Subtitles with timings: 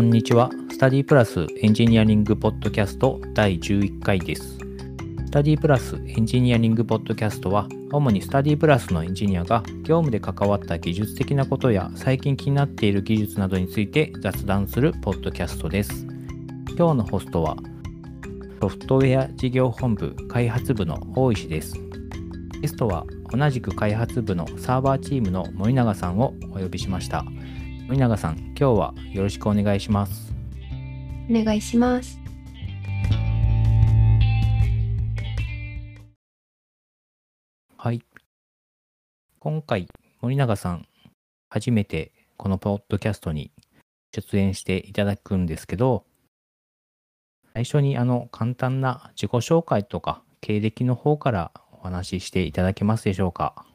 [0.00, 0.48] こんにちは。
[0.70, 4.56] スタディプラスエンジニアリングポッドキャスト第11回です。
[5.26, 16.06] スタディプラスエンジニアリングポッドキャストは、主にスタディプラスのエンジニアが業務で関わった技術的なことや最近気になっている技術などについて雑談するポッドキャストです。
[16.78, 17.58] 今日のホストは、
[18.62, 21.74] ソフトウェア事業本部開発部の大石です。
[22.62, 27.22] ゲストは同じく開発部のサーバーチームの森永さんをお呼びしました。
[27.90, 30.32] 森永さん、今日はよろしくお願いします。
[31.28, 32.20] お願いします。
[37.76, 38.00] はい。
[39.40, 39.88] 今回、
[40.20, 40.86] 森永さん、
[41.48, 43.50] 初めてこのポッドキャストに
[44.14, 46.04] 出演していただくんですけど、
[47.54, 53.66] 最初にあの簡単な自己紹介とか経歴の方からお話ししていただけますでしょうか？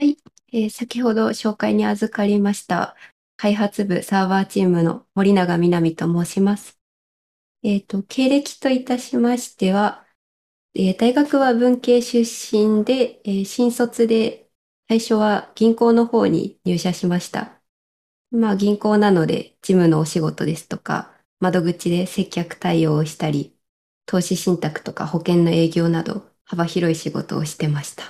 [0.00, 0.16] はい、
[0.52, 2.96] えー、先ほど紹介に預かりました
[3.40, 6.78] 開発部サーバーチームの森永みなみと申します。
[7.62, 10.06] えっ、ー、と、経歴といたしましては、
[10.74, 14.50] えー、大学は文系出身で、えー、新卒で
[14.90, 17.62] 最初は銀行の方に入社しました。
[18.30, 23.56] まあ銀行なので事務のお仕事ですとか、窓口で接客対応をしたり、
[24.04, 28.04] 投資信託とか保険の営業など幅広い仕事をしてました。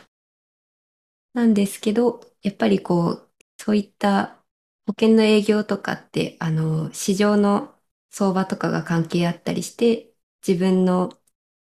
[1.34, 4.39] なんですけど、やっぱりこう、そういった
[4.90, 7.78] 保険の営業とかって、あの、市場の
[8.10, 10.12] 相場とかが関係あったりして、
[10.46, 11.10] 自分の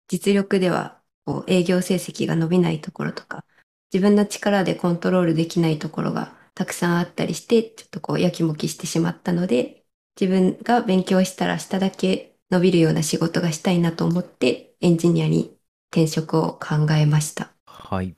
[0.08, 3.45] 実力ではこう営業成績が伸びないところとか、
[3.94, 9.86] 自分の力でコントロールできないところがたくさんあったりして、ちょっとこうやきもきしてしまったので、
[10.20, 15.59] 自分が勉強したらしただけ伸びるような仕事がしたいなと思って、エンジニアに
[15.92, 17.53] 転職を考えました。
[17.66, 18.16] はい。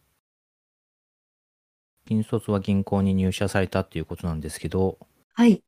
[2.10, 4.98] 新卒は銀行に入社されたっていうことなんですけど、
[5.36, 5.64] はい。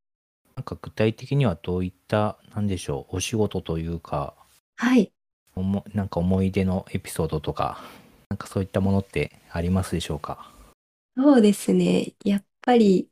[0.55, 4.33] なんか具体的にはどういった、なんでしょう、お仕事というか、
[4.75, 5.13] はい。
[5.55, 7.83] おもなんか思い出のエピソードとか、
[8.29, 10.51] なんかそういったものってありますでしょうか？
[11.15, 12.15] そうですね。
[12.25, 13.07] やっぱり、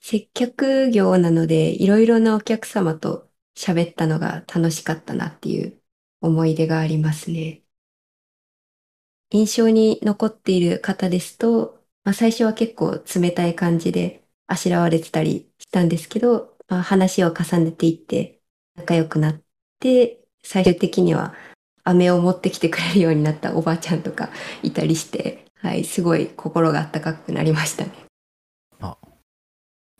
[0.00, 5.78] 接客業なので、いろいろなお客様と喋ったのが楽しかったなっていう
[6.22, 7.62] 思い出がありますね。
[9.32, 18.40] 印象に残っている方ですと、まあ、最初は結構冷たい感じであしらわれてたりしたんですけど、まあ、話を重ねていって
[18.76, 19.40] 仲良くなっ
[19.78, 21.34] て、最終的には
[21.84, 24.30] 飴を持ってきてくれるようになったおばあちゃんとか
[24.62, 27.92] いたりして、はい、すごい心が温かくなりましたね。
[28.80, 28.96] あ、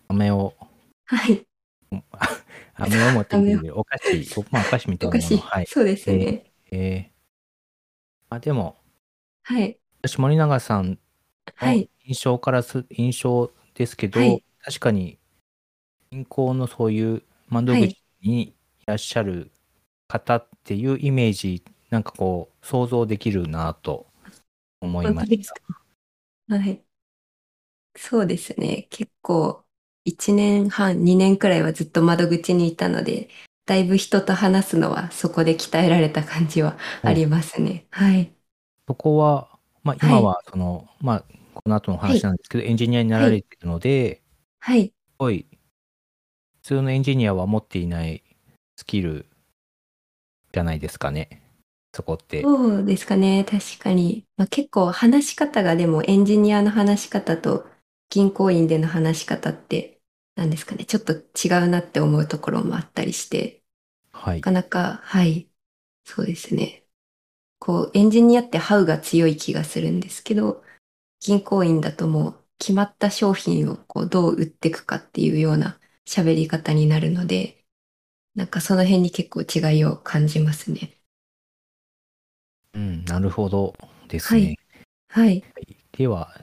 [0.09, 0.55] 飴を。
[1.07, 1.47] はい。
[2.75, 5.39] 飴を持ってきてくれるお菓子、ま あお菓子みたいなもの。
[5.39, 6.53] はい、そうですね。
[6.71, 8.77] えー、えー、あでも、
[9.45, 9.79] はい。
[10.03, 10.99] 私森永さん
[11.55, 11.91] はい。
[12.05, 15.19] 印象からす印象ですけど、はい、確かに
[16.11, 18.55] 銀行のそういう窓口にい
[18.87, 19.51] らっしゃる
[20.09, 24.07] 方っていうイメージ、なんかこう想像できるなと
[24.81, 25.61] 思いました。
[26.49, 26.85] はい。
[27.97, 28.87] そうですね。
[28.91, 29.65] 結構
[30.05, 33.29] 1年半、2年くらいはずっと窓口にいたので、
[33.67, 37.87] だいぶ人と話すのはそこで鍛えられた感じはありますね。
[37.91, 38.37] はい。
[38.87, 39.52] そこは、
[39.83, 44.23] まあ、今はその、まあ、この後の話なんですけど、エンジニアになられているので、
[44.61, 44.95] はい。
[45.13, 45.47] すごい、
[46.63, 48.23] 普通のエンジニアは持っていない
[48.77, 49.27] スキル
[50.53, 51.43] じゃないですかね。
[51.95, 52.43] そこって。
[52.43, 53.45] そうですかね。
[53.45, 54.27] 確かに。
[54.37, 57.69] まあ、結構話し方がでもエンジニアの話し方と
[58.11, 60.01] 銀行員での話し方って
[60.35, 60.85] 何ですかね。
[60.85, 63.63] ちょっと違うなって思うところもあったりして。
[64.13, 64.47] はい。
[64.47, 65.51] なかなか、はい。
[66.05, 66.82] そうですね。
[67.65, 70.65] こう、エンジニアってハウが強い気がするんですけど、
[71.21, 77.65] 銀行員だともう決まった商品をこうどう売っていくかっていうような喋り方になるので、
[78.35, 81.01] なんかその辺に結構違いを感じますね。
[82.75, 83.75] うん、なるほど
[84.09, 84.57] ですね。
[85.09, 85.47] はい。
[85.55, 86.35] はい、では、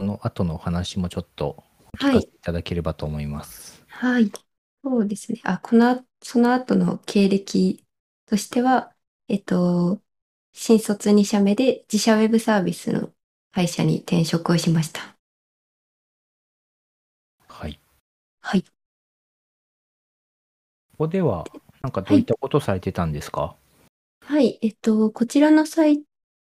[0.00, 1.64] その後のお話もちょっと
[1.94, 3.84] お聞かせいただければと思います。
[3.88, 4.24] はい。
[4.24, 4.32] はい、
[4.84, 5.40] そうですね。
[5.44, 7.84] あ、この、その後の経歴
[8.26, 8.94] としては、
[9.28, 10.02] えっと、
[10.58, 13.10] 新卒2社目で自社ウェブサービスの
[13.52, 15.14] 会社に転職をしました。
[17.46, 17.78] はい。
[18.40, 18.62] はい。
[18.62, 18.68] こ
[20.96, 21.44] こでは、
[21.82, 23.54] なんかどういったことされてたんですか、
[24.22, 26.02] はい、えっと、こちらのサイ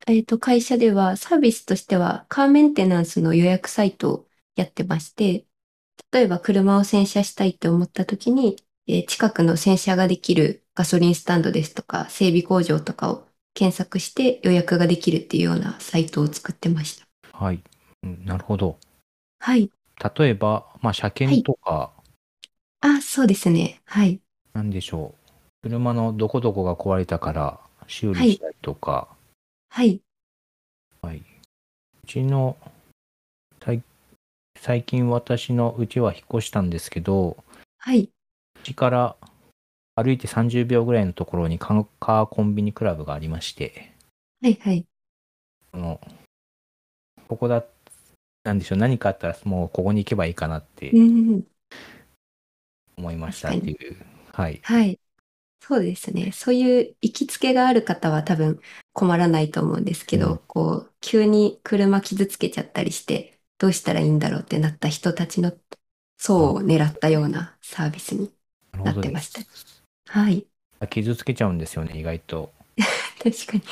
[0.06, 5.46] えっと、会社ではサービスとしてはカーメンテナンスの予約サイトをやってまして、
[6.12, 8.56] 例えば車を洗車したいって思った時に、
[8.86, 13.25] えー、近くの洗車ができるガソリンスタンドですとか整備工場とかを
[13.56, 17.06] 検索して予約ができるっていうようなサイトを作ってました。
[17.32, 17.62] はい。
[18.02, 18.78] なるほど。
[19.40, 19.70] はい。
[20.18, 21.92] 例えば、まあ、車検とか、は
[22.84, 23.80] い、あ、そうですね。
[23.86, 24.20] はい。
[24.52, 25.14] なんでしょ
[25.62, 25.68] う。
[25.68, 29.08] 車のどこどこが壊れたから修理したりとか、
[29.70, 30.02] はい。
[31.00, 31.18] はい。
[31.18, 32.58] うちの、
[33.64, 33.82] 最
[34.60, 37.38] 最近私のうちは引っ越したんですけど、
[37.78, 38.10] はい。
[38.60, 39.16] うちから
[39.96, 43.92] 歩いて30秒ぐらいのところにカーカーコンビニクラブがありまして、
[44.40, 44.54] はい。
[44.60, 44.86] はい。
[45.72, 46.00] その、
[47.28, 47.64] ここだ、
[48.44, 51.46] なんでしょう、何かあったらもうここに行けばいいかなってうん。
[52.98, 53.96] 思いましたっていう。
[54.32, 54.62] はい。
[54.62, 55.00] はい。
[55.60, 56.32] そうですね。
[56.32, 58.60] そういう行きつけがある方は多分
[58.92, 65.52] 困らないと思うんですけど、うんこう、急に車傷つけちゃったりして、どうしたらいいんだろうってなった人たちの
[66.18, 68.32] 層を狙ったようなサービスに。
[68.84, 69.42] なってました
[70.06, 70.48] はい。
[70.88, 72.50] 傷つけちゃうんですよね、意外と。
[73.22, 73.62] 確かに。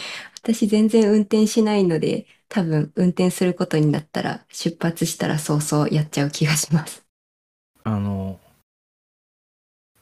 [0.42, 7.04] 私全然運転しないので、多分運転することになったら、出発したら早々やっちゃう気がします。
[7.84, 8.38] あの、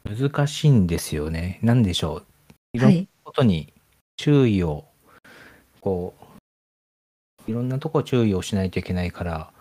[0.04, 1.58] 難しいんですよね。
[1.62, 2.26] なんでしょう。
[2.72, 3.08] いろんなはい。
[3.24, 3.72] ことに
[4.16, 4.84] 注意を、
[5.80, 6.14] こ
[7.46, 9.52] う、いろんなとこ注意をしないといけないから、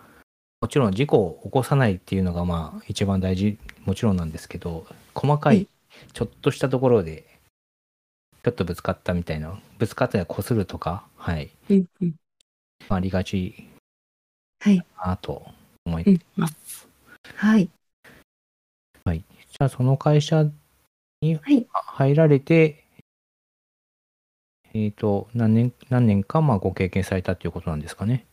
[0.60, 5.68] もちろん事故を起こさないっていうのがまあ一番大事、もちろんなんですけど、細かはいい、
[6.12, 7.24] ちょっとしたところで、
[8.44, 12.14] ちょっとぶつかったみたいな、ぶつかったらこするとか、はい、うんうん。
[12.88, 13.68] まあ、ありがち
[14.60, 14.84] はい。
[15.04, 15.46] なと
[15.84, 16.88] 思いうんうんます。
[17.36, 17.70] はい。
[19.52, 20.46] じゃあその会社
[21.20, 22.84] にはい入られて、
[24.72, 28.26] えっ、と、何年、何年かまあご経験されたっていうことなんですかね。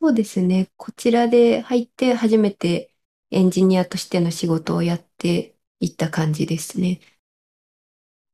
[0.00, 0.68] そうですね。
[0.76, 2.92] こちらで入って初めて
[3.30, 5.51] エンジニアとしての仕事をやって
[5.82, 7.00] いった感じですね。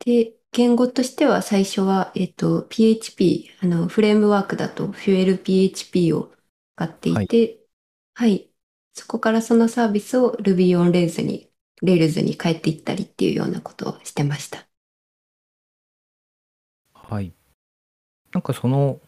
[0.00, 6.32] で、言語としては最初は、えっと、PHP、あの、フレームワークだと FuelPHP を
[6.76, 7.60] 使っていて、
[8.14, 8.50] はい。
[8.94, 11.52] そこからそのサービスを Ruby on Rails に、
[11.82, 14.68] Rails に変えていったりっていうようなことをしてました。
[16.92, 17.32] はい。
[18.32, 19.00] なんかその、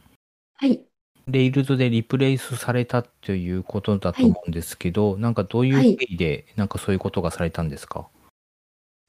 [0.55, 0.87] はい。
[1.27, 8.09] レイルズでリプレイスされたということだと思うんですけど、なんかどういう経緯で、なんかそういうことがされたんですか？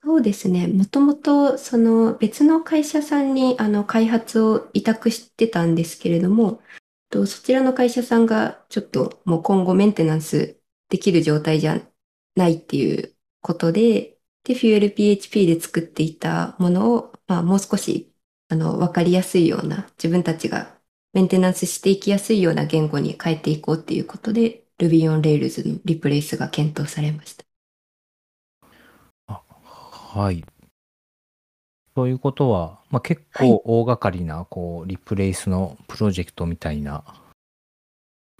[0.04, 0.68] そうですね。
[0.68, 6.62] もともと、その別の会社さんにあの開発を委託してたんですけれども、
[7.10, 10.60] とそちらの会社さんがちょっともう今後メンテナンス
[10.90, 11.80] できる状態じゃ
[12.36, 18.12] ないっていうことで、で、FuelPHP で作っていたものを、まあ、もう少し
[18.50, 20.80] あの分かりやすいような、自分たちが
[21.14, 27.51] メンテナンスしていきやすいような言語に変えていこうっていうことで、Ruby on Rails のリプレイスが検討されました。
[30.14, 30.44] あはい。
[31.96, 37.04] そういうことは、まあ、結はい構大掛かりな、こう、リプレイスのプロジェクトみたいな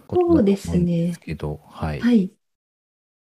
[0.06, 2.08] ことだと思うんですけど、はい。
[2.08, 2.34] はい。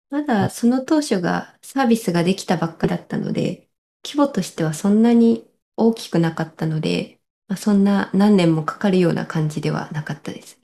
[0.10, 3.69] まだその当初がサービスができたばっかだったので、
[4.06, 10.60] 規模としてはそんなに大きくなかったので、まあ、そんな何年もかかるような感じではなかったです。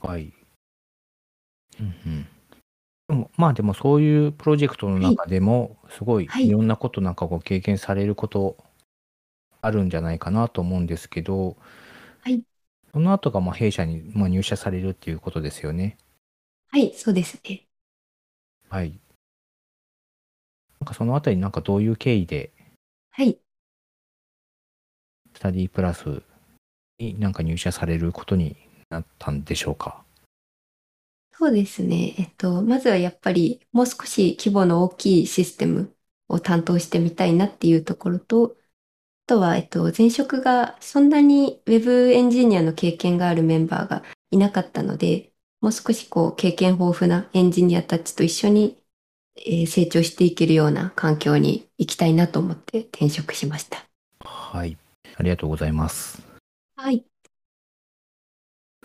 [0.00, 0.32] はい。
[1.80, 2.26] うんうん。
[3.10, 8.56] でもまあでもそういうプロジェクトの中でも、すごいはいいろんなことなんかご経験されること
[9.60, 11.56] あるんじゃないかなと思うんですけど、
[12.20, 12.40] はい。
[12.92, 15.98] その後がまあ弊社にまあ入社されるっていうことですよね。
[16.70, 17.66] はい、そうですね。
[18.68, 19.00] はい。
[20.78, 22.52] なんかそのあたりなんかどういう経緯で
[23.10, 23.40] はい。
[25.34, 26.22] スタディプラス
[27.00, 28.56] になんか入社されることに
[28.88, 30.04] なったんでしょうか？
[31.40, 32.14] そうですね。
[32.18, 35.96] えっと、まずはやっぱりもう少し規模の大きいシステム
[36.28, 38.56] を担当してみたいなっていうところと、
[39.26, 48.82] あとは、えっと、前職がそんなに Web エンジニアの経験があるメンバーがいなかったので、もう少しこう経験豊富なエンジニアたちと一緒に、
[49.36, 53.86] えー成長していけるような環境に行きたいなと思って転職しました。
[54.24, 54.78] はい。
[55.16, 56.22] ありがとうございます。
[56.76, 57.04] はい。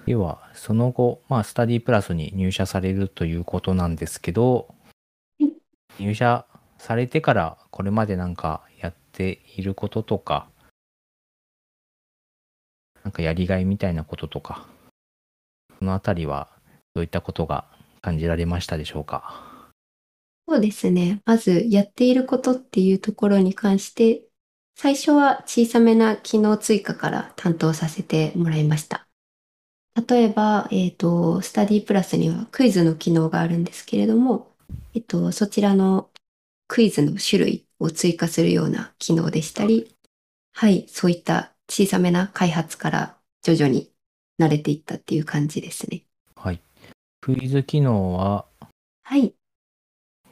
[0.05, 4.75] では、その後、まあ、スタディプラスに入社されるということなんですけど、
[5.99, 6.45] 入社
[6.77, 10.47] されてからこれまでなんかやっていることとか、
[13.03, 14.67] なんかやりがいみたいなこととか、
[15.79, 16.49] そのあたりは
[16.93, 17.65] どういったことが
[18.01, 19.71] 感じられましたでしょうか？
[20.47, 21.21] そうですね。
[21.25, 24.21] まずやっていることっていうところに関して、
[24.75, 29.04] 最初は小さめな機能追加から担当させてもらいました。
[30.07, 34.51] 例えば、えっと、スタディプラスにはクイズの機能があるんですけれども、
[34.93, 36.09] えっと、そちらの
[36.67, 39.95] クイズの種類を追加するような機能でしたり、
[40.53, 43.91] はい、そういった小さめな開発から徐々に
[44.39, 46.03] 慣れていったっていう感じですね。
[46.35, 46.59] はい。
[47.21, 48.45] クイズ機能は、
[49.03, 49.33] はい。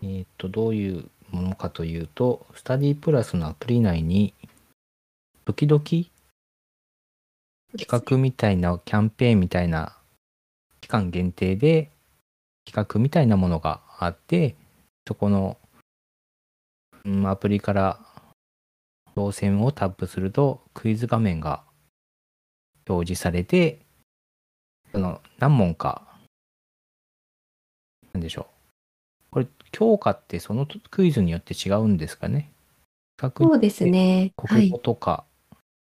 [0.01, 4.33] えっ、と、どういうものかというと、スタディプラスのアプリ内に、
[5.45, 5.81] 時々
[7.77, 9.97] 企画みたいな、キャンペーンみたいな、
[10.81, 11.91] 期間限定で
[12.65, 14.55] 企画みたいなものがあって、
[15.07, 15.57] そこの、
[17.05, 17.99] うん、アプリから
[19.15, 21.63] 当選をタップすると、クイズ画面が
[22.87, 23.79] 表示されて、
[24.91, 26.07] その何問か、
[28.13, 28.45] なんでしょう。
[29.31, 32.51] これ、教科ってそのクイズによって違うんですかね？
[33.19, 34.31] そうですね。
[34.35, 35.23] 国語とか、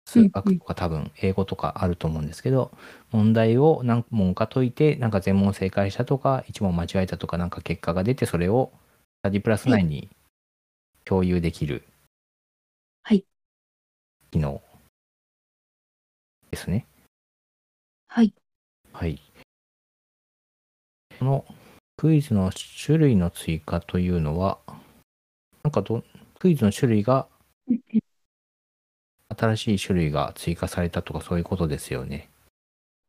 [0.06, 2.72] 数学とか多分英語とかあると思うんですけど、
[3.12, 8.72] 問題を何問か解いて、なんか全問正解したとか、1問間違えたとか、なんか結果が出て、それを
[9.22, 10.10] スタディプラス内に
[11.06, 11.84] 共有できる、
[13.04, 13.26] はい。
[14.32, 14.62] 機能
[16.52, 16.86] ですね。
[18.08, 18.34] はい。
[18.94, 19.22] はい。
[21.20, 21.46] この
[21.98, 24.60] クイズの種類の追加というのは、
[25.64, 26.02] なんかど、
[26.40, 27.28] クイズの種類が、
[29.38, 32.30] 新しい種類が追加されたとかそういうことですよね。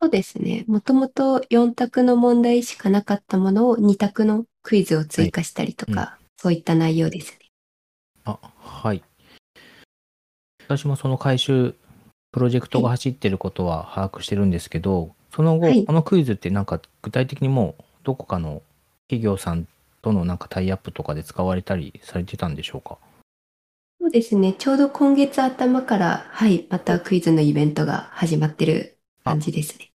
[0.01, 0.65] そうですね。
[0.69, 7.39] もともと4択の問題しかなかったものを2択のクイズを追加したりとか、はいそういった内容ですね。
[8.27, 9.03] あ、はい。
[10.67, 11.75] 私もその回収、
[12.31, 18.63] プロジェクトが走ってることは把握してるんですけど、その後、はいこのクイズってなんか具体的にもうどこかの
[19.09, 19.67] 企業さん
[20.03, 22.99] とのなんかタイアップとかで使われたりされてたんでしょうか？
[24.07, 24.53] そうですね。
[24.53, 29.91] ちょうど今月頭から、はい、またクイズのイベントが始まってる感じですね。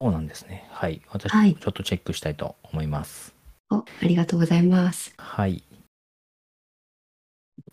[0.00, 0.66] そうなんですね。
[0.70, 1.02] はい。
[1.10, 3.34] 私、はいちょっとチェックしたいと思います。
[3.70, 5.12] お、ありがとうございます。
[5.18, 5.62] はい。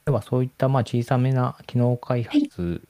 [0.04, 2.82] では、そういったまあ小さめな機能開発、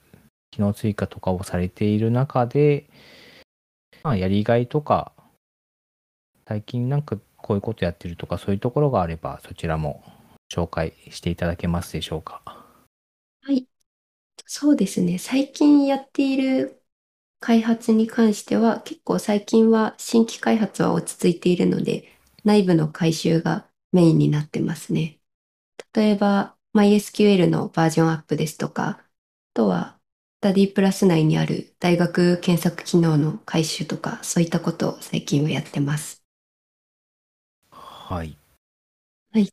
[0.50, 2.90] 機能追加とかをされている中で、
[4.02, 5.12] まあ、やりがいとか、
[6.48, 10.02] 最近なんかこういうことやってるとか、そういうところがあれば、そちらも
[10.52, 12.61] 紹介していただけますでしょうか？
[14.52, 14.62] はい。
[14.64, 15.18] そうですね。
[15.18, 16.82] 最近やっている
[17.40, 22.08] 開発に関しては、結構最近は新規開発は落ち着いているので、
[22.44, 25.20] 内部の改修がメインになってますね。
[25.94, 29.10] 例えば、MySQL のバージョンアップですとか、あ
[29.54, 30.00] とは、
[30.38, 36.24] スタディプラス内にある大学検索機能の改修とか、そういったことを最近はやってます。
[37.70, 38.36] はい。
[39.32, 39.52] はい。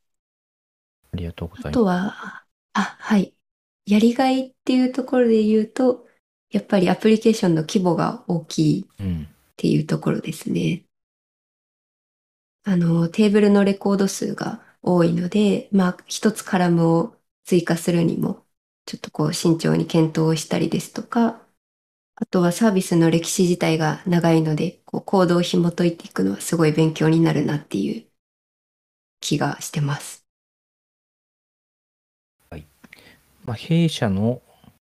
[1.13, 1.74] ありがとうございます。
[1.74, 3.36] あとは、あ、はい。
[3.89, 6.08] やりがいっていうところで言うと、
[6.51, 9.27] やっぱりアプリケーションの規模が大きいっうん。
[9.58, 10.86] ていうところですね。
[12.63, 17.15] あの、テーブルのレコード数が多いので、まあ、一つカラムを
[17.46, 18.46] 追加するにも、
[18.86, 21.46] ちょっとこう慎重に検討をしたりですとか、
[22.15, 28.08] あとはサービスの歴史自体が長いので、こうコードを紐解いていくのはすごい勉強になるなっていう
[29.22, 30.25] 気がしてます。
[33.50, 34.44] まあ、弊社の、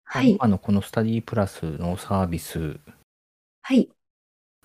[0.03, 0.33] はい。
[0.33, 2.81] 今のこのスタディプラスのサービス、
[3.63, 3.89] はい。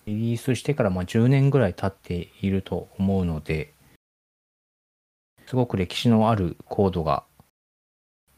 [0.08, 3.76] リリースしてからまあ10年ぐらい経っていると思うので、
[5.46, 7.26] すごく歴史のあるコードが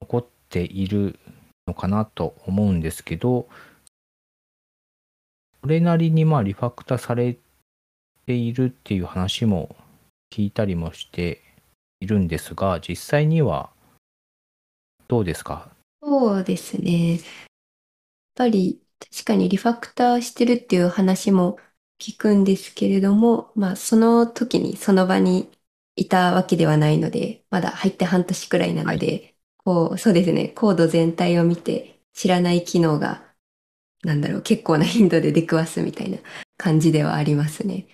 [0.01, 1.18] 残っている
[1.66, 3.48] のかなと思うんですけど、
[5.62, 7.38] それなりにまあリファクターされ
[8.25, 9.77] ているっていう話も
[10.30, 11.42] 聞いたりもして
[12.01, 13.70] いるんですが、実際には
[15.07, 15.71] どうですか？
[16.01, 17.13] そうですね。
[17.13, 17.21] やっ
[18.35, 21.57] ぱり確かにリファクターしてるっていう話も
[21.99, 25.49] 聞くんですけれども、まあその時にその場に
[25.95, 33.25] いたわけではないので、まだ入って半年くらいなので、こう、そうですね、コード全体を見て知らない機能が、
[34.03, 36.19] なんだろう、結構な頻度で出くわすみたいな
[36.57, 37.87] 感じではありますね。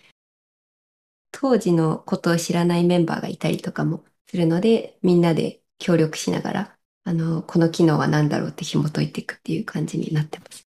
[1.32, 6.73] 当時のことを知らないメンバーがいたりとかもするので、みんなで協力しながら、
[7.06, 10.64] あの、この機能は何だろうって紐解いていくっていう感じになってます。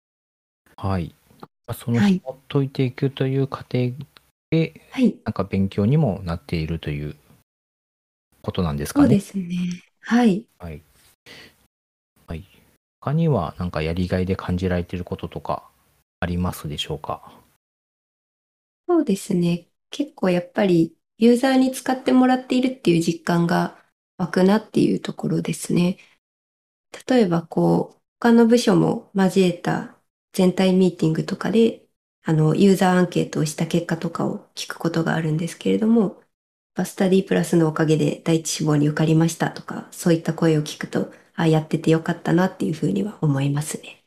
[0.76, 1.14] はい。
[1.40, 3.92] まあそのはい紐解いていくという過程
[4.50, 7.16] で、はい、なんか勉強にもなっているという
[8.42, 9.06] ことなんですかね。
[9.06, 9.82] そうですね。
[10.02, 10.46] はい。
[10.58, 10.82] はい。
[12.26, 12.44] はい。
[13.00, 15.64] 他にはなんかやりがいで感じられていることとか
[16.20, 17.32] ありますでしょうか？
[18.88, 19.68] そうですね。
[19.90, 23.82] 結構やっぱりユーザーに使ってもらっているっていう実感が
[24.18, 25.98] 湧くなっていうところですね。
[27.08, 29.96] 例えばこう、他の部署も交えた
[30.32, 31.86] 全体ミーティングとかで、
[32.22, 36.22] あの、ユーザーアンケートをした結果とかを聞くことがあるんですけれども、
[36.74, 44.04] バスタディプラスのおかげで第一志望に受かりましたとか、そういった声を聞くと、あ、やっててよかったなっていうふうには思いますね。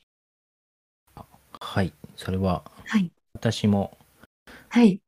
[1.59, 1.93] はい。
[2.15, 3.11] それははい。
[3.33, 3.97] 私も
[4.69, 5.01] はい。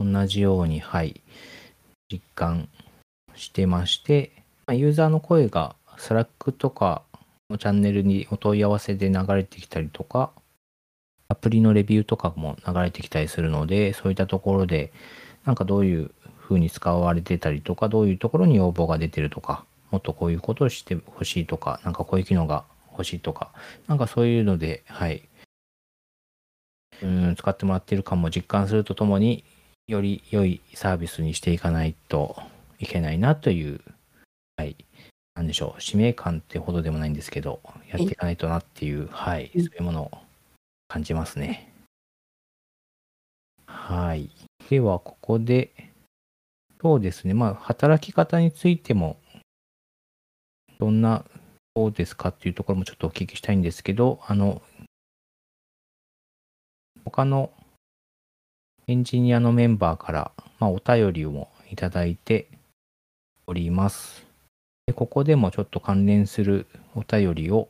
[0.00, 1.22] 同じように、はい、
[2.10, 2.68] 実感
[3.36, 4.32] してまして、
[4.66, 7.02] まあユーザーの声が Slack とか
[7.50, 10.30] のチャンネルにお問い合わせで流れてきたりとか、
[11.28, 14.92] アプリのレビューとかも流れてきたりするので、そういったところで、
[15.44, 23.52] なんかどういう風に使われてたりとか、どういうところに要望が出てるとか、もっとこういうことをしてほしいとか、なんかこういう機能が欲しいとか、
[23.86, 25.28] なんかそういうので、はい。
[27.02, 29.44] うん、使ってもらってる感も実感するとともに、
[29.86, 32.36] より良いサービスにしていかないと
[32.78, 33.80] いけないなという、
[34.56, 34.76] はい。
[35.38, 40.10] なんでしょう、使命感ってほどでもないんですけど、やっていかないとなっていう、はい、そういうものを
[40.88, 41.72] 感じますね。
[43.64, 44.30] はい。
[44.68, 45.92] では、ここで、
[46.82, 49.20] そうですね、まあ、働き方についても、
[50.80, 51.24] どんな、
[51.76, 54.60] どうですかっていうところもちょっとお聞きしたいんですけど、あの、
[57.04, 57.52] 他の
[58.88, 62.48] エンジニアのメンバーから、まあ、お便りをいただいて
[63.46, 64.27] おります。
[64.88, 67.68] でここでもちょっと関連するお便りを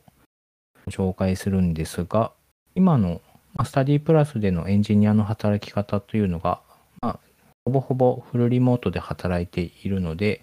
[0.87, 2.31] 紹介するんですが、
[2.75, 3.19] 今の
[3.65, 6.61] スタディプラスでのエンジニアの働き方というのが、
[7.01, 7.19] まあ、
[7.65, 10.41] ほぼほぼフルリモートで働いているので、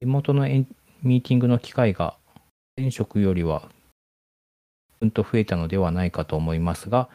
[0.00, 0.48] リモートの
[1.02, 2.16] ミーティングの機会が
[2.78, 3.68] 前職よりは
[5.02, 7.10] うんと増えたのではないかと思いますが、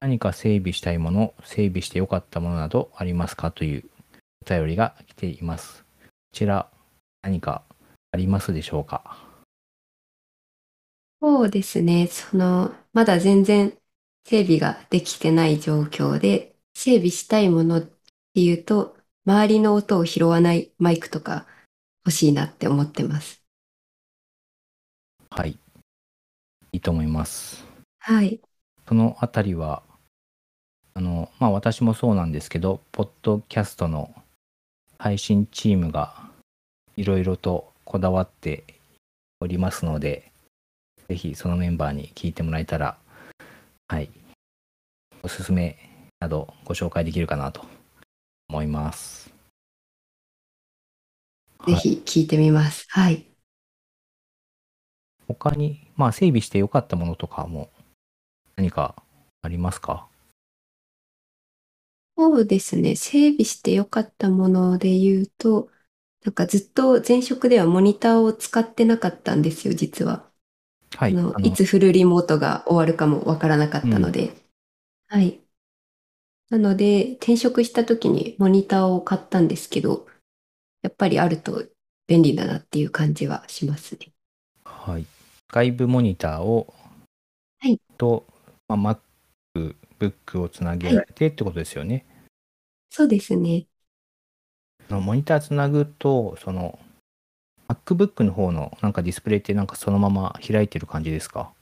[0.00, 3.84] 何か整備したいもの、整備してよかったものなどありますかという
[4.46, 5.84] お便りが来ています。
[6.00, 6.70] こちら、
[7.20, 7.60] 何か
[8.10, 9.18] ありますでしょうか？
[11.20, 12.06] そうですね。
[12.06, 13.76] その、まだ全然
[14.24, 17.90] 整備ができてない状況で、整備したいものって
[18.36, 18.96] いうと、
[19.26, 21.46] 周りの音を拾わないマイクとか
[22.06, 23.42] 欲しいなって思ってます。
[25.30, 25.58] はい。
[26.72, 27.64] いいと思います。
[27.98, 28.40] はい。
[28.86, 29.82] そのあたりは、
[30.94, 34.14] あの、まあ私もそうなんですけど、ポッドキャストの
[34.98, 36.30] 配信チームが
[36.96, 38.64] いろいろとこだわって
[39.40, 40.30] おりますので、
[41.08, 42.98] ぜひそのメンバーに聞いてもらえたら、
[43.88, 44.10] はい、
[45.22, 45.78] おすすめ
[46.20, 47.64] などご紹介できるかなと
[48.50, 49.32] 思います。
[51.66, 52.84] ぜひ聞いてみます。
[52.90, 53.24] はい。
[55.26, 57.70] 他に、まあ整備してよかったものとかも
[58.56, 59.02] 何か
[59.40, 60.06] ありますか？
[62.18, 62.96] そうですね。
[62.96, 65.70] 整備してよかったもので言うと、
[66.24, 70.30] なんかずっと前職ではモニターを使ってなかったんですよ、実は。
[70.96, 71.16] はい。
[71.16, 74.32] あのいつフルリモートが終わるかもわからなかったので。
[75.08, 75.40] はい。
[76.50, 80.06] なので、転職した時にモニターを買ったんですけど、
[80.82, 81.64] やっぱりあると
[82.06, 84.12] 便利だなっていう感じはしますね。
[84.64, 85.06] はい。
[85.48, 86.74] 外部モニターを、
[87.60, 88.24] はいと、
[88.68, 89.00] まあ、
[89.56, 92.06] MacBook をつなげられてってことですよね。
[92.90, 93.66] そうですね。
[94.90, 96.78] あのモニターつなぐと、その、
[97.68, 101.52] MacBook の方のなんかディスプレイってなんかそのまま開いてる感じですか？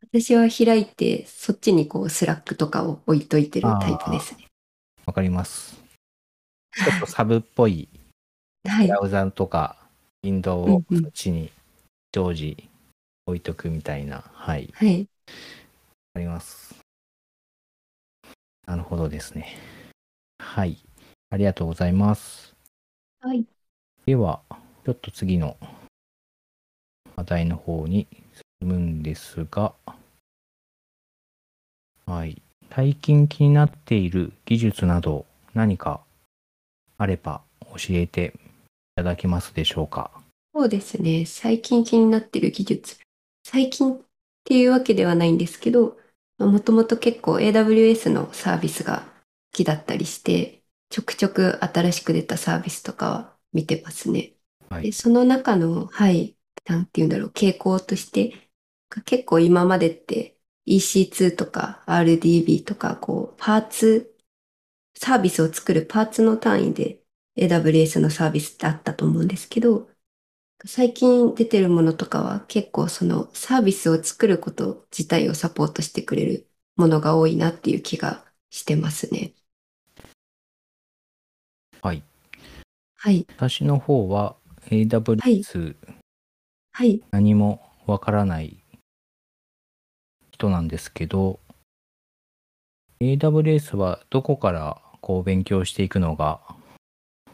[0.00, 4.46] 私は開いて、そっちにこう Slack とかを置いといてるタイプですね。
[5.04, 5.76] わかります。
[6.74, 7.88] ちょっとサブっぽい
[8.64, 9.76] はい、ブラウザとか、
[10.22, 11.50] ウィンドウをそっちに
[12.12, 12.68] 常時
[13.26, 15.06] 置いとくみたいな、はい、はい。
[16.14, 16.74] あります。
[18.66, 19.58] なるほどですね。
[20.38, 20.78] はい。
[21.30, 22.54] ありがとうございます。
[23.20, 23.44] はい。
[24.06, 24.40] では、
[24.84, 25.56] ちょっと次の
[27.16, 28.06] 話題の方に
[28.60, 29.74] 進むんですが、
[32.06, 32.40] はい。
[32.70, 36.00] 最近気になっている技術など何か
[36.96, 38.40] あれば教えてい
[38.96, 40.10] ただけますでしょうか？
[40.54, 41.26] そうですね。
[41.26, 42.96] 最近気になってる技術。
[43.44, 44.00] 最近っ
[44.44, 45.98] ていうわけではないんですけど、
[46.38, 49.04] もともと結構 AWS のサービスが好
[49.52, 50.57] きだったりして、
[50.90, 54.34] ちょくちょく新しく出たサービスとかは見てますね。
[54.70, 58.50] はいでその中の、はい、なんて言うんだろう、傾向として、
[59.06, 64.16] 結構今までって EC2 とか RDB とか、こう、パーツ、
[64.96, 67.02] サービスを作るパーツの単位で
[67.36, 69.90] AWS のサービスってあったと思うんですけど、
[70.66, 79.34] 最近出てるものとかは結構そのサービスを作ること自体をサポートしてくれるものが多いなっていう気がしてますね。
[81.82, 82.02] はい。
[82.96, 83.28] はい。
[83.36, 84.36] 私の方は
[84.70, 85.76] AWS
[86.72, 87.04] はい。
[87.10, 88.58] 何もわからない
[90.30, 91.38] 人なんですけど、
[93.00, 96.40] AWS はどこからこう勉強していくのが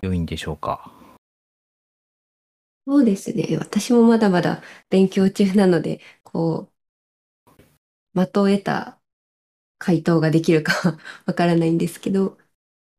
[0.03, 0.91] 良いんでしょうか？
[2.87, 3.57] そうですね。
[3.59, 6.75] 私もまだまだ勉強中なので、こう、
[8.15, 9.01] 的を得た
[9.79, 12.39] 回答ができるか わからないんですけど、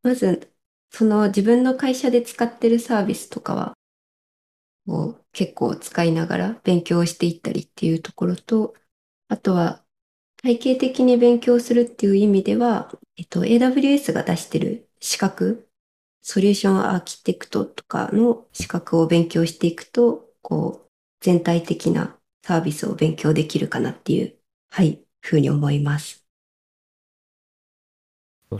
[0.03, 0.54] まず、
[0.89, 3.73] その自分の会社で使ってるサービスとかは、
[4.87, 8.73] を結構使いながら勉強していったりっていうところと、
[9.27, 9.85] あとは
[10.37, 15.69] 体系的に勉強するっていう意味では、えっと、AWS が出してる資格、
[16.21, 24.37] ソリューションアーキテクトとかの資格を勉強していくと、こう、全体的なサービスを勉強できるかなっていう、
[24.69, 26.25] はい、ふうに思います。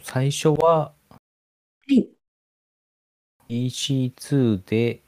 [0.04, 0.94] 最初は
[1.88, 2.15] はい。
[3.50, 5.04] EC2 で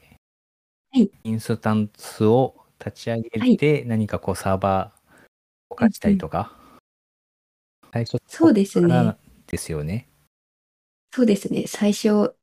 [0.90, 6.56] はいインスタンスを立ち上げて何かこうサーバー動かしたりとか、
[7.92, 10.08] 最初そうですねですよね。
[11.12, 11.66] そうですね。
[11.66, 12.34] 最初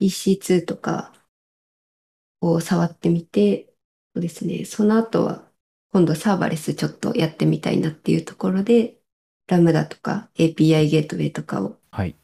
[0.00, 1.12] EC2 とか
[2.40, 3.74] を触ってみて、
[4.14, 4.64] そうですね。
[4.64, 5.50] その後は
[5.92, 8.98] 今度サーバレスちょっとやってみたいなっていうところで、
[9.48, 12.16] ラムダとか API ゲートウェイとかをはい。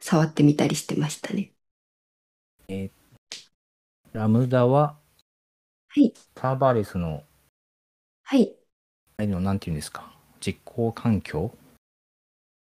[0.00, 1.53] 触ってみたりしてましたね。
[4.12, 4.96] ラムダは
[5.88, 6.14] はい。
[6.34, 7.22] サーバーレスの、
[8.22, 8.54] はい。
[9.18, 11.54] あれのなんていうんですか、実行環境？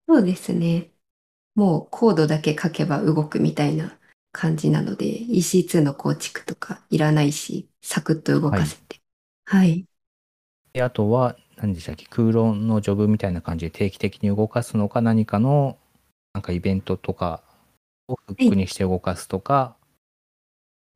[0.09, 0.91] そうですね。
[1.55, 3.97] もうコードだけ書けば動くみたいな
[4.33, 9.01] 感じなので、EC2 の構築とかいらないし、サクッと動かせて。
[9.45, 9.87] はい。
[10.73, 15.79] であとは、何でしたっけ、空論のジョブみたいな感じで定期的に動かすのか何かの、
[16.33, 17.45] なんかイベントとか
[18.09, 19.77] をフックにして動かすとか、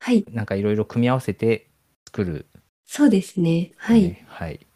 [0.00, 0.24] はい。
[0.30, 1.68] なんかいろいろ組み合わせて
[2.06, 2.46] 作る、
[2.90, 3.72] そうですね。
[3.76, 4.02] はい。
[4.02, 4.66] ねはい。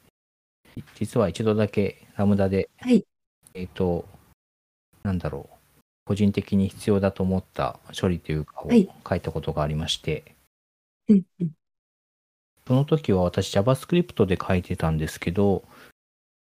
[0.95, 3.05] 実は一度だけラムダで、はい。
[3.55, 4.07] えっ、と、
[5.03, 5.57] なんだろう、
[6.05, 10.35] 個人的に必要だと思った処理というかをはい書いたことがありまして、
[11.09, 11.51] うんうん。
[12.67, 15.65] その時は私 JavaScript で書いてたんですけど、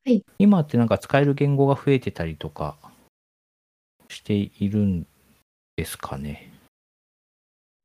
[0.04, 2.76] はい今ってなんか使える言語が増えてたりとか
[4.10, 5.06] しているん
[5.76, 6.52] ですかね。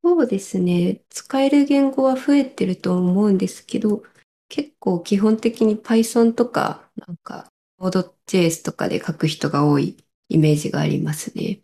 [0.08, 1.02] そうですね。
[1.10, 4.04] 使える言語は増えてると思うんですけど、
[4.48, 9.96] 結構基本的に Python とか、なんか Node.js とかで書く人が多い
[10.28, 11.58] イメージがありますね。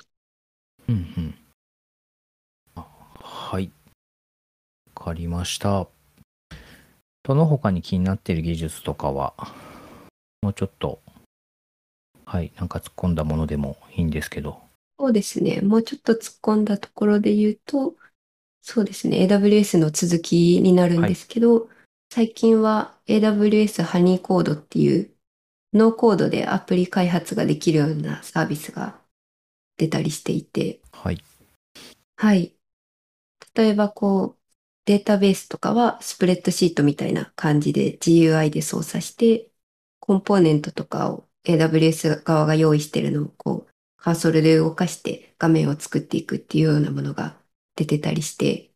[0.89, 1.35] うんうん。
[2.75, 2.85] あ
[3.21, 3.71] はい。
[4.97, 5.87] わかりました。
[7.25, 9.35] その他に気になっている技術とかは、
[10.43, 11.01] もうちょっと、
[12.27, 14.61] はい、なんか突っ込んだものでもいいんですけど。
[14.99, 15.61] そうですね。
[15.61, 17.95] もうちょっと突っ込んだところで言うと、
[18.63, 19.27] そうですね。
[19.27, 21.69] AWS の続きになるんですけど、
[22.13, 25.11] 最近は AWS ハニーコードっていう
[25.73, 29.01] ノーコードでアプリ開発ができるようなサービスが
[29.79, 31.23] 出たりしていて、はい。
[32.17, 32.55] はい。
[33.55, 34.43] 例えばこう、
[34.85, 39.51] データベースとかはスプレッドシートみたいな感じで GUI で操作して、
[39.99, 47.42] コンポーネントとかを AWS 側が用意してるのをこう、カーソルで動かして画面を作っていくっていうようなものが
[47.77, 48.73] 出てたりして、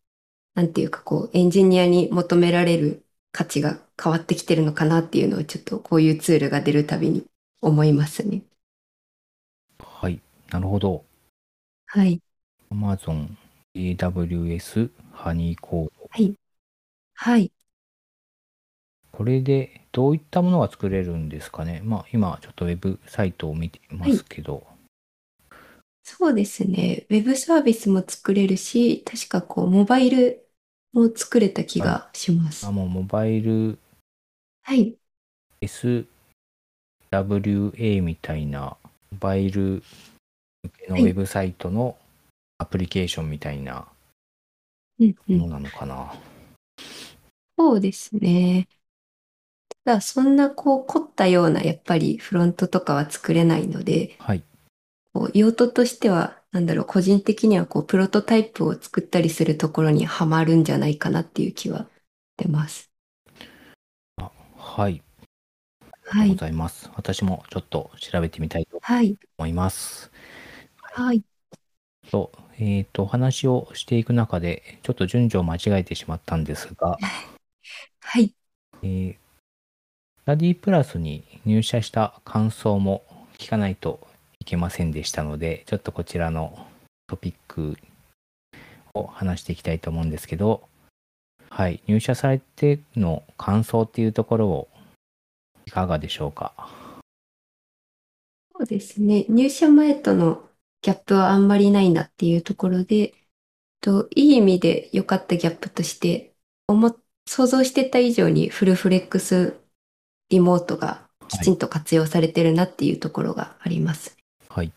[0.54, 7.26] なんていうかこう、エンジニアに求められる価値が変わってきてるのかなっていうのをちょっとこういうツールが出るたびに
[7.62, 8.44] 思いますね。
[9.78, 10.20] はい。
[10.50, 11.02] なるほど。
[11.86, 12.20] はい。
[12.70, 13.36] Amazon
[13.74, 16.10] AWS ハニーコード。
[17.14, 17.52] はい。
[19.10, 21.80] これでどういったものが作れるんですかね。
[21.84, 24.64] まあ今ちょっとウェブサイトを見ていますけど。
[26.08, 27.06] そうですね。
[27.10, 30.48] ウェブサービスも作れるし、確かこう、モバイル
[30.92, 32.72] も作れた気がしますあ。
[32.72, 33.78] もうモバイル
[34.62, 34.98] はい。
[35.60, 38.76] SWA みたいな
[39.12, 39.82] モバイル
[40.64, 41.96] 向けのウはいェブサイトの
[42.58, 43.86] アプリケーションみたいな
[44.98, 46.12] うんうんものなのかな。
[47.58, 48.68] そうですね。
[49.84, 54.42] ただ、そんなこう凝ったようなやっぱりフロントとかは作れないので、はい。
[55.16, 61.88] こう用途としては、なんだろう、個人的にはこうプロトタイプを作ったりするところにはまるんじゃないかなっていう気は
[62.36, 62.90] 出ます。
[64.56, 65.02] はい。
[65.80, 66.36] ありがとうごはい。
[66.36, 66.90] ざいます。
[66.96, 69.18] 私もちょっと調べてみたいとはい。
[69.38, 70.10] 思います。
[70.94, 71.24] はい。
[72.10, 76.98] と、えっ、と、お話をしていく中で、ちょっと順序を間違えてしまったんですが、
[78.00, 78.34] はい。
[78.82, 83.04] えー、スタディプラスに入社した感想も
[83.38, 84.15] 聞かないとい
[84.46, 86.66] けませんでしたので、ちょっとこちらの
[87.06, 87.76] トピック
[88.94, 90.68] を話していきたいと思うんですけど、
[91.50, 94.68] はい、入社されての感想っていうところを
[95.66, 96.52] いかがでしょうか？
[98.54, 99.26] そうですね。
[99.28, 100.42] 入社前との
[100.82, 103.12] ギャップはあんまりないなっていうところで、
[103.80, 106.32] といい意味で良かったギャップとして、
[106.68, 106.96] 思
[107.28, 109.58] 想像してた以上にフルフレックス
[110.30, 114.15] リモートがきちんと活用されてるなっていうところがあります。
[114.56, 114.72] はい。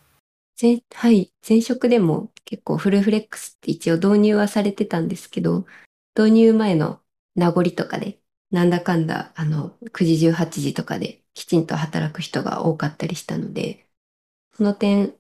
[0.62, 1.34] 前はい。
[1.48, 5.66] 前職でも結構フルフレックスって一応導入はされてたんですけど、
[6.18, 7.02] 導入前の
[7.36, 8.20] 名残とかで、
[8.52, 13.88] なんだかんだ、あの、9時18時とかできちんと働く人が多かったりしたので、
[14.54, 15.16] その点、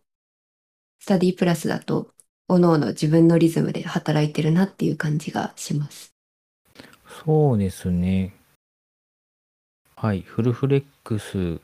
[1.00, 2.13] スタディプラスだと、
[2.50, 6.13] おのおの自分のリズムで働いてるなっていう感じがします。
[7.26, 8.34] そうですね。
[9.95, 10.22] はい。
[10.22, 11.62] フルフレックス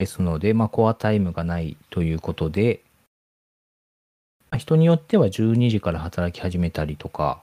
[0.00, 2.80] ですので、まあ、コアタイムがないということで、
[4.50, 7.42] まあ人によっては12時から働き始めたりとか、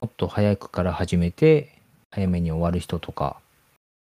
[0.00, 1.76] もっと早くから始めて、
[2.12, 3.40] 早めに終わる人とか、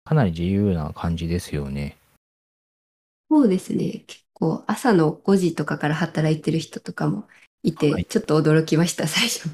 [0.04, 1.96] かなり自由な感じですよね。
[3.30, 4.04] そうですね。
[4.06, 7.26] 結構朝の5時とかから働いてる人とかも
[7.62, 9.48] いて、はいちょっと驚きました、最初。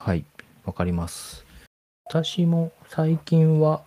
[0.00, 0.24] はい、
[0.64, 1.44] わかります。
[2.06, 3.84] 私も最近は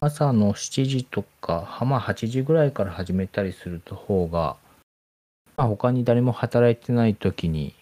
[0.00, 4.56] 朝の7時とか、まあ8時ぐらいから始めたりする方が、
[5.56, 7.74] まあ、他に誰も働いてない時に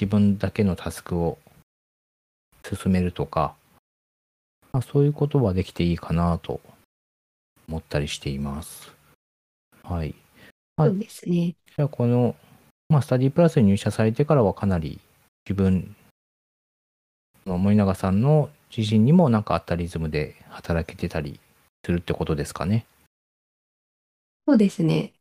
[0.00, 1.38] 自分だけのタスクを
[2.62, 3.56] 進めるとか、
[4.72, 6.60] まあ、そういうことはできていいかなと
[7.68, 8.92] 思ったりしています。
[9.82, 10.14] はい。
[10.76, 11.56] はいそうですね。
[11.76, 12.36] じゃあこの、
[12.88, 15.00] まあ、スタディプラスに入社されてからはかなり
[15.44, 15.96] 自分
[17.46, 21.40] の森永さんの自身にもなんかあったリズムで働けてたり
[21.84, 22.86] するってことですかね。
[24.46, 25.14] そうですね。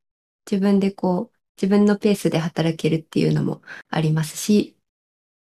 [0.49, 4.78] 自分でこう、自分のペースで働けるっていうのもありますし、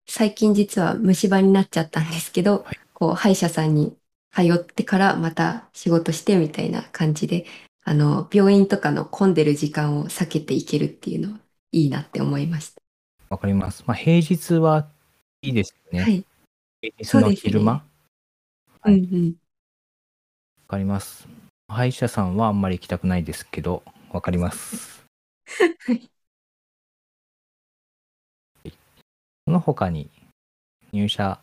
[0.07, 3.97] 最近実は虫歯になっちゃったんですけど、はいこう、歯医者さんに
[4.31, 7.45] 通ってからまた仕事してみたいな感じで、
[7.83, 11.39] あの、病院とかの混んでる時間を避けていけるっていうのは
[11.71, 12.81] いいなって思いました。
[13.29, 13.83] わかります。
[13.87, 14.87] まあ、平日は
[15.41, 16.03] いいですよね。
[16.03, 16.25] はい。
[16.81, 17.71] 平日の昼間。
[17.73, 17.83] わ、
[18.85, 19.35] うんうん。
[20.73, 21.27] かります。
[21.67, 25.03] 歯医者さんはあんまり行きたくないですけど、わかります。
[25.85, 26.09] はい
[29.45, 30.09] その他に
[30.93, 31.37] 入社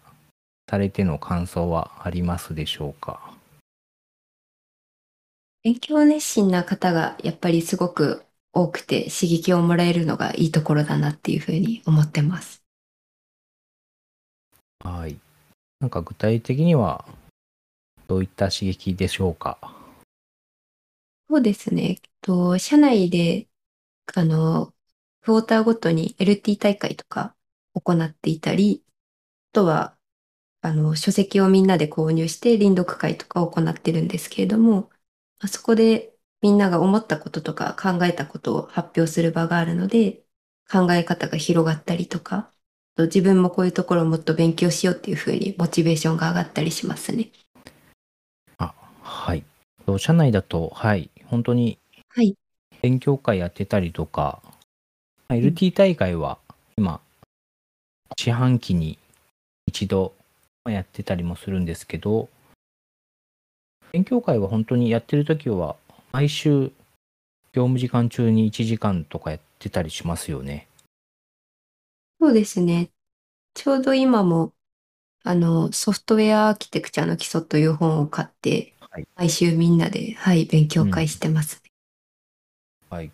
[0.68, 3.20] されての感想はありますでしょうか？
[5.62, 12.64] 勉強熱心な方がやっぱりすごく多くて刺激をもらえるのがいいところだなっていうふうに思ってます。
[14.82, 15.18] はい。
[15.78, 17.04] なんか具体的には
[18.11, 19.57] どういった刺激でしょうか？
[21.29, 21.83] そうですね。
[21.90, 23.49] えっと、社内で、
[24.14, 24.75] あの、
[25.23, 27.37] クォーターごとに LT 大会とか
[27.75, 28.85] 行っていたり、
[29.53, 29.99] あとは、
[30.62, 34.90] あの、書籍をみんなで購入して臨読会とかを行ってるんですけれども、
[35.40, 40.25] あそこでみんなが思ったこととか考えたことを発表する場があるので、
[40.70, 42.53] 考え方が広がったりとか、
[42.99, 47.33] 自分もこういうところをもっと勉強しようっていうふうにモチベーションが上がったりしますね。
[49.98, 52.36] 社内だと、はい、本当にはい。
[52.82, 54.40] 勉強会やってたりとか、
[55.28, 56.38] まあ LT 大会は
[56.76, 57.00] 今、
[58.16, 58.98] 四半期に
[59.66, 60.12] 一度
[60.68, 62.28] やってたりもするんですけど、
[63.92, 65.76] 勉強会は本当にやってる時は、
[66.12, 66.72] 毎週
[67.52, 70.68] 業務時間中に1時間とかやってたりしますよね。
[72.20, 72.90] そうですね。
[73.54, 74.52] ちょうど今も、
[75.24, 79.07] あの、ソフトウェアアーキテクチャの基礎という本を買って、はい。
[79.14, 81.70] 毎週みんなで、はい、勉強会してますね。
[82.88, 83.12] はい。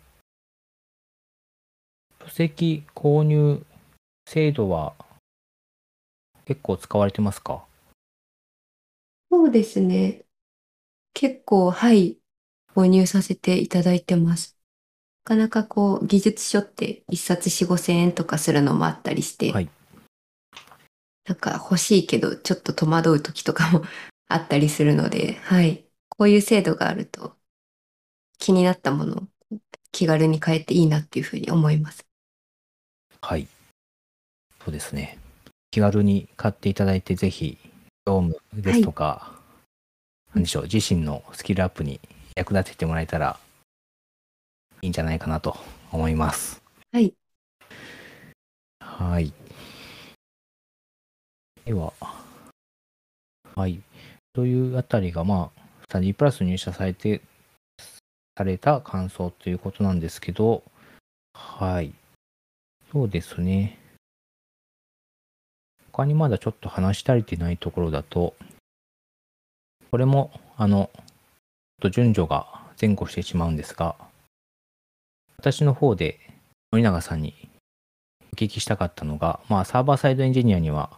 [2.19, 3.63] 書籍購入
[4.25, 4.93] 制度は
[6.45, 7.63] 結構使われてますか？
[9.29, 10.23] そうですね。
[11.13, 12.17] 結構、はい、
[12.75, 14.57] 購入させていただいてます。
[15.25, 19.69] なかなかこう、技術書って一冊4、5千円とかするのもあったりして、はい。
[21.25, 23.83] なんか欲しいけど、ちょっと戸惑う時とかも
[24.27, 25.85] あったりするので、はい。
[26.09, 27.35] こういう制度があると、
[28.37, 29.27] 気になったものを
[29.91, 32.05] 気軽に変えていいなっていうふうに思います。
[33.21, 33.47] はい。
[34.63, 35.17] そうですね。
[35.71, 37.57] 気軽に買っていただいて、ぜひ、
[38.05, 39.39] 業務ですとか、
[40.33, 41.99] なんでしょう、自身のスキルアップに
[42.35, 43.39] 役立ててもらえたら
[44.81, 45.57] いいんじゃないかなと
[45.91, 46.61] 思います。
[46.91, 47.13] はい。
[48.79, 49.33] はい。
[51.65, 51.91] では、
[53.55, 53.81] はい。
[54.37, 57.21] というあたりが、まあ、スタディプラス入社されて、
[58.37, 60.61] された感想ということなんですけど、
[61.33, 61.91] はい。
[62.91, 63.79] そうですね。
[65.91, 68.35] 他にまだちょっと話し足りてないところだと、
[69.89, 71.01] これも、あの、ちょっ
[71.81, 72.45] と順序が
[72.79, 73.95] 前後してしまうんですが、
[75.39, 76.19] 私の方で
[76.69, 77.49] 森永さんに
[78.33, 80.91] お聞きしたかったのが、まあ、サーバーサイドエンジニアには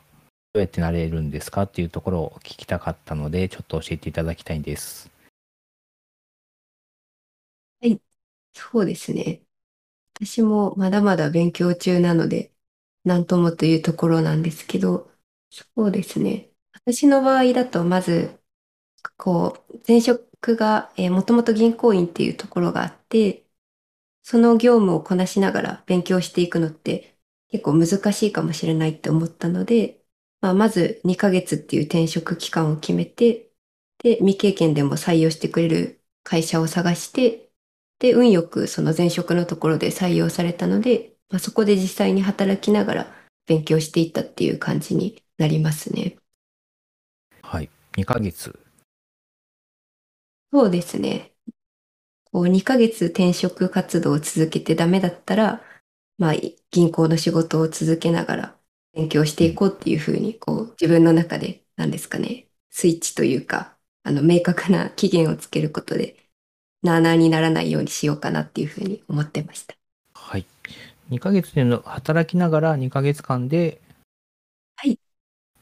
[0.53, 5.09] どうやってなれるんですかっていうところを聞きたかったので、ちょっと教えていただきたいんです。
[7.81, 8.01] はい
[8.53, 9.43] そうですね。
[10.15, 12.53] 私もまだまだ勉強中なので、
[13.05, 15.11] なんともというところなんですけど、
[15.51, 16.51] そうですね。
[16.73, 18.39] 私の場合だと、まず、
[19.17, 23.45] こう、前職が、えー、もともと銀行員っていうところがあって、
[24.23, 27.17] その業務をこなしながら勉強していくのって
[27.49, 29.98] 結構難しいかもしれないって思ったので、
[30.41, 33.51] まあ、まず2ヶ月っていう転職期間を決めて、
[34.03, 37.51] で、未経験でも採用してくれる会社を探して、
[37.99, 46.15] で、運よくその前職のところで採用されたので、まあ、そこで実際に働きながら勉強していったっていう感じになりますね。
[47.41, 47.69] はい。
[47.97, 48.57] 2ヶ月。
[50.51, 51.33] そうですね。
[52.31, 55.63] こう2ヶ月転職活動を続けてダメだったら、
[56.17, 56.33] まあ、
[56.71, 58.58] 銀行の仕事を続けながら
[58.99, 66.17] 勉強していこうっていうふうに、こう、自分の中で、何ですかね、スイッチというか、あの、明確な期限をつけることで、
[66.83, 69.75] なあなあにならないようにしようかなっていうふうに思ってました。
[70.13, 70.45] はい。
[71.09, 73.79] 2ヶ月での働きながら2ヶ月間で、
[74.75, 74.99] はい。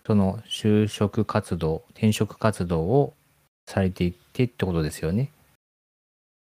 [0.06, 3.14] その就職活動、転職活動を
[3.68, 5.32] されていってってことですよね。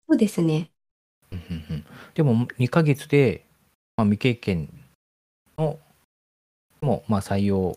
[0.09, 0.72] そうですね。
[2.14, 3.44] でも2ヶ月で、
[3.96, 4.68] まあ、未経験
[5.57, 5.79] の
[6.80, 7.76] も、まあ、採用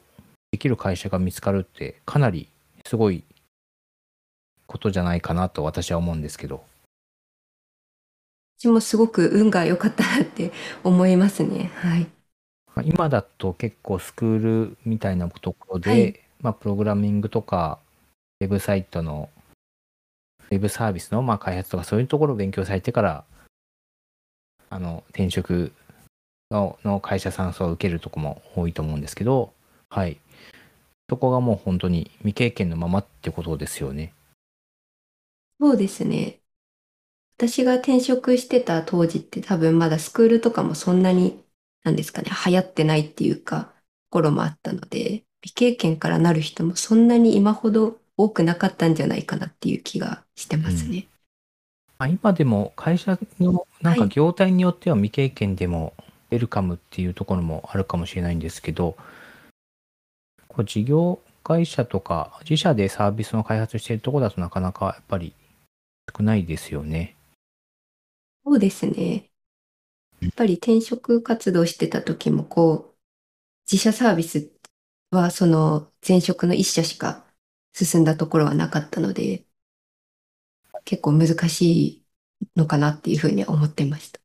[0.52, 2.50] できる会社が見つかるってかなり
[2.86, 3.24] すごい
[4.68, 6.64] ことじゃないかなと私は思うんですけど。
[8.58, 10.52] 私もすごく運が良かったなって
[10.84, 11.72] 思いますね。
[11.76, 12.08] はい。
[12.86, 17.80] 今だと結構スクールみたいなところで、はい、まあ、プログラミングとか、
[18.40, 19.30] ウェブサイトの、
[20.50, 23.26] ウェブサービスのまあ開発とかそういうところを勉強されてから、
[24.70, 25.72] あの、転職
[26.54, 29.54] のの会社さんを受けるとこも多いと思うんですけど、
[29.90, 30.20] はい。
[31.10, 34.14] そこがもう本当に未経験のままってことですよね。
[35.60, 36.42] そうですね。
[37.38, 41.44] 私が転職してた当時って多分まだスクールとかもそんなに、
[41.84, 43.74] なんですかね、流行ってないっていうか、
[44.10, 51.08] 頃もあったので、未経験からなる人もそんなに今ほど多くなかったんじゃないかなっていう気がしてますね。
[52.00, 55.94] うん、今でも会社のなんか業態によっては未経験でも
[56.34, 58.98] ウェルカムっていうところもあるかもしれないんですけど、
[60.48, 65.34] こう事業会社とか自社でサービスの開発しているところだとなかなかやっぱり
[66.18, 67.16] 少ないですよね。
[68.46, 69.30] そうですね。
[70.22, 72.98] やっぱり転職活動してた時もこう、
[73.72, 74.52] 自社サービス
[75.12, 77.26] はその前職の一社しか
[77.74, 79.46] 進んだところはなかったので、
[80.86, 82.06] 結構難しい
[82.56, 84.20] のかなっていうふうに思ってました。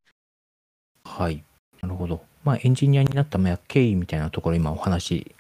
[1.05, 1.45] はい。
[1.83, 2.23] なるほど。
[2.45, 3.39] まあ、エンジニアになった
[3.69, 5.35] 経緯みたいなところ今お話し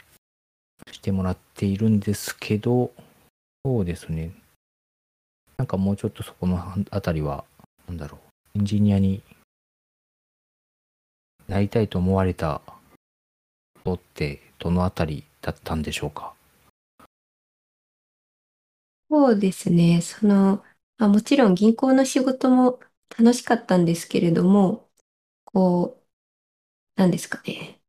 [0.92, 2.92] してもらっているんですけど、
[3.64, 4.33] そうですね。
[5.57, 7.44] なんかもうちょっとそこのあたりは、
[7.88, 8.18] なんだろ
[8.55, 8.59] う。
[8.59, 9.22] エンジニアに
[11.48, 12.61] なりたいと思われた
[13.85, 16.35] ことってどのあたりだったんでしょうか？
[19.11, 20.01] そうですね。
[20.03, 20.62] その、
[20.98, 22.79] まあ、もちろん銀行の仕事も
[23.18, 24.88] 楽しかったんですけれども、
[25.46, 26.08] こう、
[26.99, 27.81] 何ですかね。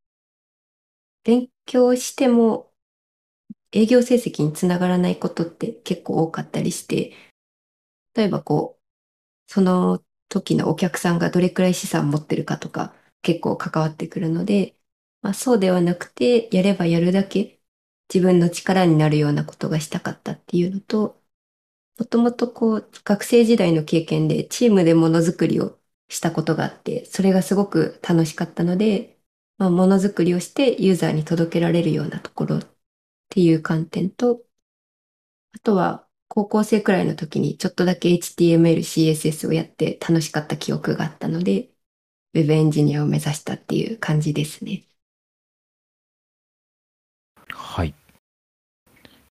[1.23, 2.73] 勉強しても
[3.71, 7.13] 営業成績につながらないことって結構多かったりして、
[8.15, 14.77] 例えばこう、その時のお客さんがどれくらい資産持ってるかとか結構関わってくるので、
[15.23, 17.61] まあそうではなくて、やればやるだけ
[18.13, 21.21] 自分の力になるようなことがしたかったっていうのと、
[21.99, 25.78] もともとこう、学生時代の経験でチームでものづくりを
[26.09, 29.19] したことがあって、それがすごく楽しかったので、
[29.59, 32.63] まあ、ものづくりをしてユーザーに届けられるようなところっ
[33.29, 34.43] ていう観点と、
[35.53, 41.71] あとは高校生くらいの時にちょっとだけ HTML、CSS をやって楽しかった記憶があったので、
[42.33, 44.85] Web エンジニアを目指したっていう感じですね。
[47.53, 47.93] はい。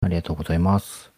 [0.02, 1.09] ありがとうございます。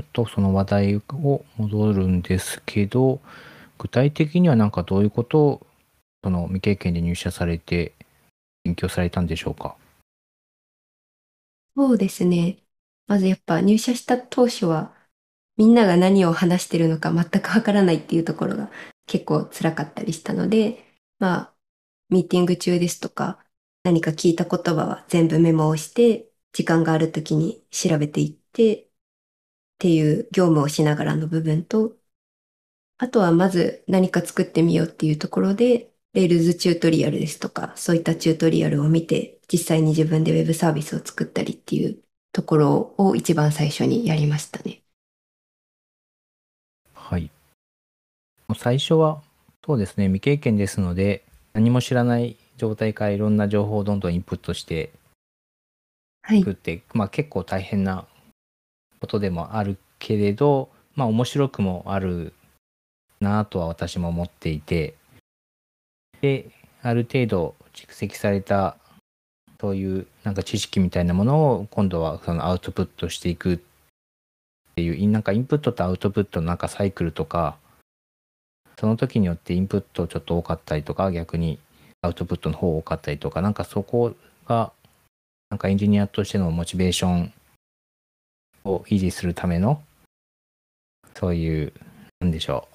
[0.00, 3.20] ちょっとその話題を戻るんですけど、
[3.76, 5.66] 具体的にはなんかどういうことを
[6.24, 7.92] その未経験で入社されて
[8.64, 9.76] 勉強されたんでしょうか？
[11.76, 12.58] そうですね。
[13.08, 14.94] まずやっぱ入社した当初は
[15.58, 18.70] みんなが何を話してるのか全くわからないっていうところが
[19.06, 20.82] 結構辛かったりしたので、
[21.18, 21.54] まあ、
[22.08, 23.38] ミーティング中ですとか
[23.84, 28.89] 何か聞いた言葉は全部メモをして時間がある時に調べていって
[29.80, 31.96] っていう業務をしながらの部分と、
[32.98, 41.98] あとはまず何か作ってみようっていうところで、 Rails チュートリアルですとか、そういったチュートリアルを見て、実際に自分で Web サービスを作ったりっていう
[42.32, 44.82] ところを一番最初にやりましたね。
[46.94, 47.30] はい。
[48.54, 49.22] 最初は、
[49.64, 51.24] そうですね、未経験ですので、
[51.54, 54.90] 何も知らない状態からいろんな情報をどんどんインプットして
[56.22, 56.52] はいいく。
[56.52, 58.06] って、まあ結構大変な
[59.00, 62.34] ことでもあるけれど、まあ面白くもある
[63.20, 64.94] なとは私も思っていて、
[66.20, 66.50] で、
[66.82, 68.76] ある程度蓄積された
[69.60, 73.58] そういうなんか知識みたいなものを今度はそのアウトプットしていくっ
[74.74, 77.58] ていう、なんかインプットとアウトプットのなんかサイクルとか、
[78.78, 81.58] その時によってインプットちょっと多かったりとか、逆に
[82.00, 84.14] アウトプットの方多かったりとか、なんかそこ
[84.46, 84.72] が、
[85.50, 87.32] なんかエンジニアとしてのモチベーション
[88.64, 89.82] を維持するための、
[91.14, 91.72] そういう、
[92.20, 92.68] なんでしょ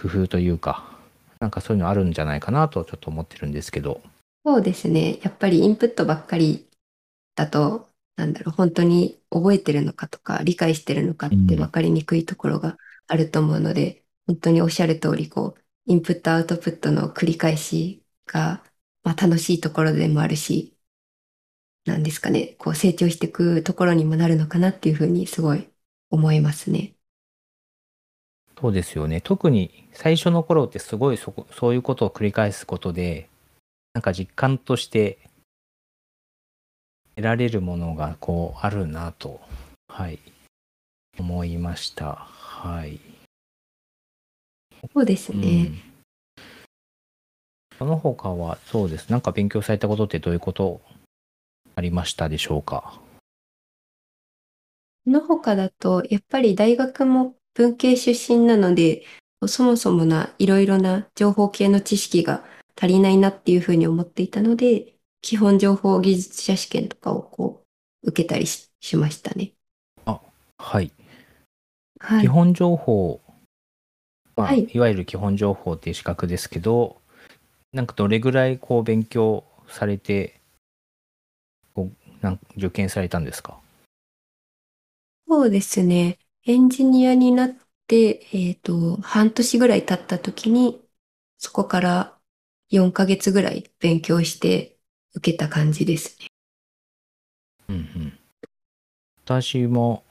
[0.00, 0.98] う、工夫というか、
[1.40, 4.00] なんかそういうのあるんじゃないかなとちょっと思ってるんですけど。
[4.44, 5.18] そうですね。
[5.22, 6.68] やっぱりインプットばっかり
[7.34, 18.62] だと、なんだろう、本当に覚えてるのかとか、理解してるのかって分かりにくいところがあると思うので、本当におっしゃる通り、こう、インプットアウトプットの繰り返しが、
[19.02, 20.77] まあ、楽しいところでもあるし、
[21.88, 25.68] なんですかね、こう成長していくところにもなるのかなっていうふうにすごい
[26.10, 26.94] 思いますね。
[28.60, 29.20] そうですよね。
[29.20, 33.28] 特に最初の頃ってすごいそこそういうことを繰り返すことで、
[33.94, 35.18] なんか実感として
[37.16, 39.40] 得られるものがこうあるなと、
[39.88, 40.18] はい、
[41.18, 42.14] 思いました。
[42.14, 43.00] はい。
[44.92, 45.64] そうですうね。
[45.64, 45.88] ん。
[47.78, 49.08] その他はそうです。
[49.08, 50.80] なんか勉強されたことってどういうこと
[51.78, 53.00] ありましたでしょうか？
[55.04, 59.04] その他だと、やっぱり大学も文系出身なので、
[59.46, 62.44] そもそもないろいろな情報系の知識が
[62.76, 67.62] 足りないなっていうふうに思っていたので、基本情報技術者試験とかをこ
[68.02, 69.52] う受けたりししましたね。
[70.04, 70.90] はい。
[72.00, 72.22] はい。
[72.22, 73.20] 基本情報、
[74.34, 77.00] まあ、はいい、わゆる基本情報っていう資格ですけど、
[77.72, 80.37] なんかどれぐらいこう勉強されて、
[82.28, 83.58] なん受験されたんですか？
[85.26, 86.18] そうですね。
[86.44, 87.56] エンジニアになっ
[87.86, 90.82] て、えっと、半年ぐらい経った時に、
[91.38, 92.18] そこから
[92.70, 94.78] 4ヶ月ぐらい勉強して
[95.14, 96.26] 受けた感じですね。
[97.68, 98.18] うんうん。
[99.24, 100.04] 私も、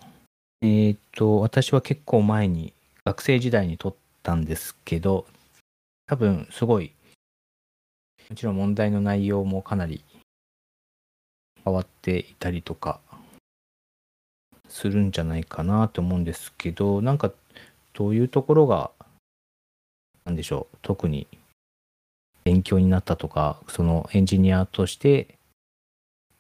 [0.61, 5.25] えっ、と、私は結構前に学生時代に取ったんですけど、
[6.05, 6.93] 多分すごい、
[8.29, 10.03] もちろん問題の内容もかなり
[11.67, 13.01] 変わっていたりとか
[14.69, 17.29] するんじゃないかなと思うんですけど、なんか
[17.93, 18.89] どういうところが、
[20.23, 21.27] なんでしょう、特に
[22.45, 25.35] 勉強になったとか、そのエンジニアとして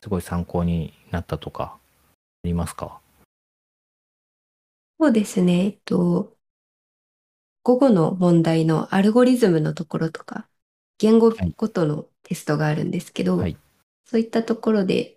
[0.01, 3.01] すごい参考になったとか、ありますか？
[4.97, 5.65] そうですね。
[5.65, 6.37] えっと、
[7.63, 10.47] 午後の問題のアルゴリズムのところとか、
[10.99, 11.53] 言語はい。
[11.55, 13.55] ごとのテストがあるんですけど、はい。
[14.05, 15.16] そういったところで、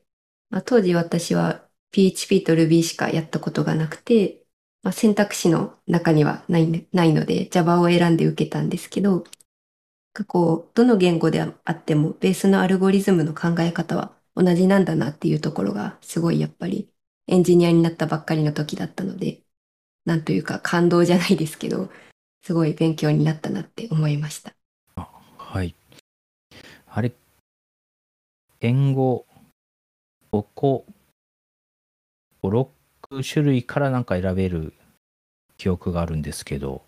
[0.51, 4.45] まあ、当時私は PHP と Ruby しかやったことがなくて、
[4.83, 9.25] まあ、選択肢の中にはないないので Java を選んで受けたんですけど、
[10.27, 16.93] こう、どの言語であってもベースのアルゴリズムの考え方は同じなんだなっていうところがすごいやっぱり
[17.29, 19.43] エンジニアになったばっかりの時だったので、
[20.05, 21.91] なんというか感動じゃないですけど、
[22.43, 24.55] すごい勉強になったなって思いました。
[25.39, 25.75] はい。
[26.87, 27.13] あれ、
[28.61, 29.27] 言語
[30.33, 30.85] 5個、
[32.41, 34.75] 5、6種類からなんか選べる
[35.57, 36.83] 記憶があるんですけど、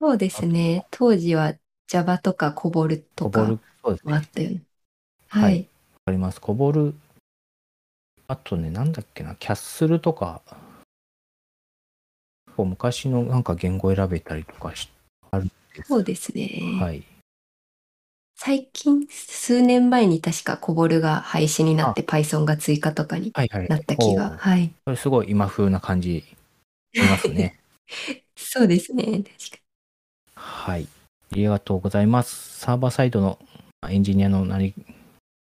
[0.00, 0.86] そうですね。
[0.90, 1.54] 当時は
[1.88, 3.58] Java とか COBOL とかも
[4.14, 4.56] あったよね。
[4.56, 4.62] はい
[5.28, 5.68] はい。
[6.04, 6.40] かります。
[6.40, 6.94] こぼる、
[8.26, 10.42] あとね、なんだっけな、キャッスルとか、
[12.56, 14.90] こう昔のなんか言語選べたりとかし
[15.30, 15.88] あるんです。
[15.88, 16.78] そうですね。
[16.80, 17.04] はい。
[18.40, 23.68] 最近、数年前に確か COBOL が廃止になって Python が追加とかにはいはい。
[23.68, 24.28] なった気おが。
[24.28, 24.72] うはい。
[24.84, 26.24] それすごい今風な感じ
[26.94, 27.58] しますね。
[28.38, 29.04] そうですね。
[29.04, 29.58] 確か
[30.36, 30.86] はい。
[31.32, 32.60] ありがとうございます。
[32.60, 33.40] サーバーサイドの
[33.88, 34.72] エンジニアのなり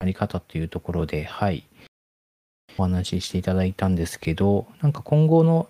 [0.00, 1.64] なり方というところで、はい。
[2.78, 5.68] お話ししていただいたんですけど、なんか今後の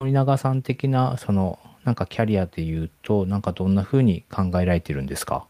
[0.00, 5.46] 森永さん的な、その、なんかキャリアで言うと、なんかどんな風に考えられてるんですか？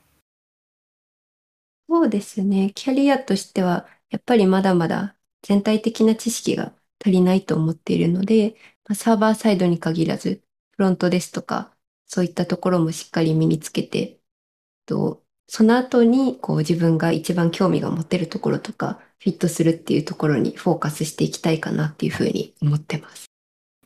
[1.89, 2.73] そうですね。
[2.75, 11.77] キャリアとしては、やっぱりまだまだ全体的な知識が足りないと思っているので、まあサーバーサイドに限らず、フロントですとか、
[12.07, 14.21] そういったところもしっかり身につけて、
[14.87, 23.27] とその後にこう自分が一番興味が持てるところとか、フィットするっていうところにフォーカスしていきたいかなっていうふうに思ってます。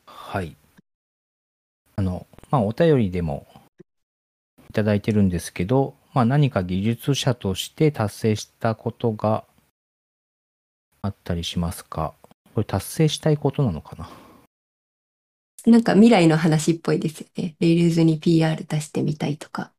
[0.05, 0.55] はい。
[1.95, 3.47] あの、まあ、お便りでも
[4.69, 9.45] いただいてるんですけど、まあ、何か技術者として達成したことが
[11.01, 12.13] あったりしますか？
[12.53, 14.09] これ達成したいことなのかな？
[15.65, 17.55] なんか未来の話っぽいですよね。
[17.59, 19.71] Rails に PR 出してみたいとか、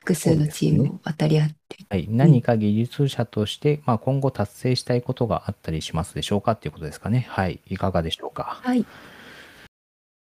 [0.00, 1.78] 複数のチームを渡り合って。
[1.88, 7.26] はい、何か技術者として、まあ、今後達成したいことがあったりしますでしょうかっていうことですかね。
[7.28, 8.60] はい、いかがでしょうか？
[8.62, 8.86] はい。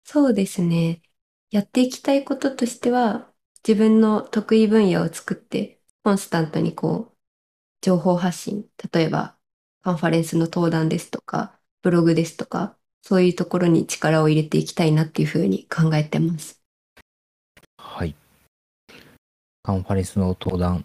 [0.04, 1.00] そうですね。
[1.50, 3.28] やっていきたいこととしては、
[3.66, 7.16] 自分の得意分野を作って、コンスタントにこう、
[7.80, 9.38] 情報発信、例えば、
[9.82, 16.62] カンファレンスの登壇ですとか、ブログですとか、そういうところに力を入れていきたいなっていうふうに考えてます。
[17.78, 18.14] はい。
[19.62, 20.84] カンファレンスの登壇、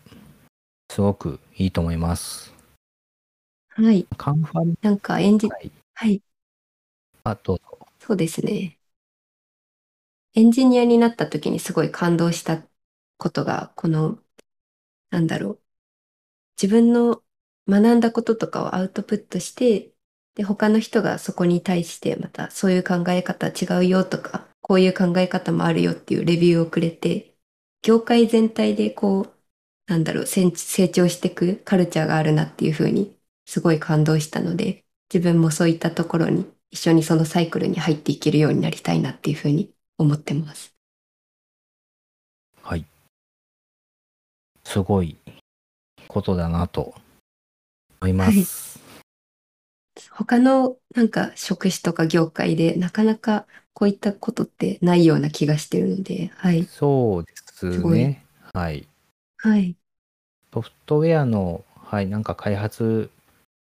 [0.89, 2.53] すごくいいと思います。
[3.67, 4.07] はい。
[4.15, 6.21] カンファレンなんかエンジス、はい、はい。
[7.25, 7.87] あ、どうぞ。
[7.99, 8.79] そうですね。
[10.35, 12.68] エンジニアになった時にすごい感動した
[13.19, 14.19] ことが、この、
[15.11, 15.61] なんだろう。
[16.61, 17.23] 自分の
[17.67, 19.93] 学んだこととかをアウトプットして、
[20.35, 27.35] で、他の人がそこに対してまたそういう考え方違うよとか、こういう考え方もあるよっていうレビューをくれて、
[27.81, 29.33] 業界全体でこう、
[29.87, 40.78] なんだろう、成成長していくカルチャーがあるなっていうふうにすごい感動したので、自分もそういったところに一緒にそのサイクルに入っていけるようになりたいなっていうふうに思ってます。
[44.69, 45.17] すごい
[46.07, 46.93] ことだなと
[48.01, 48.79] 思います。
[50.11, 56.65] 他のなんか職種とか業界でなかなかこういったことってないような気がしてるので、はい。
[56.65, 58.23] そうですね。
[58.53, 58.87] はい。
[59.37, 59.75] はい。
[60.53, 63.09] ソフトウェアの、はい、なんか開発、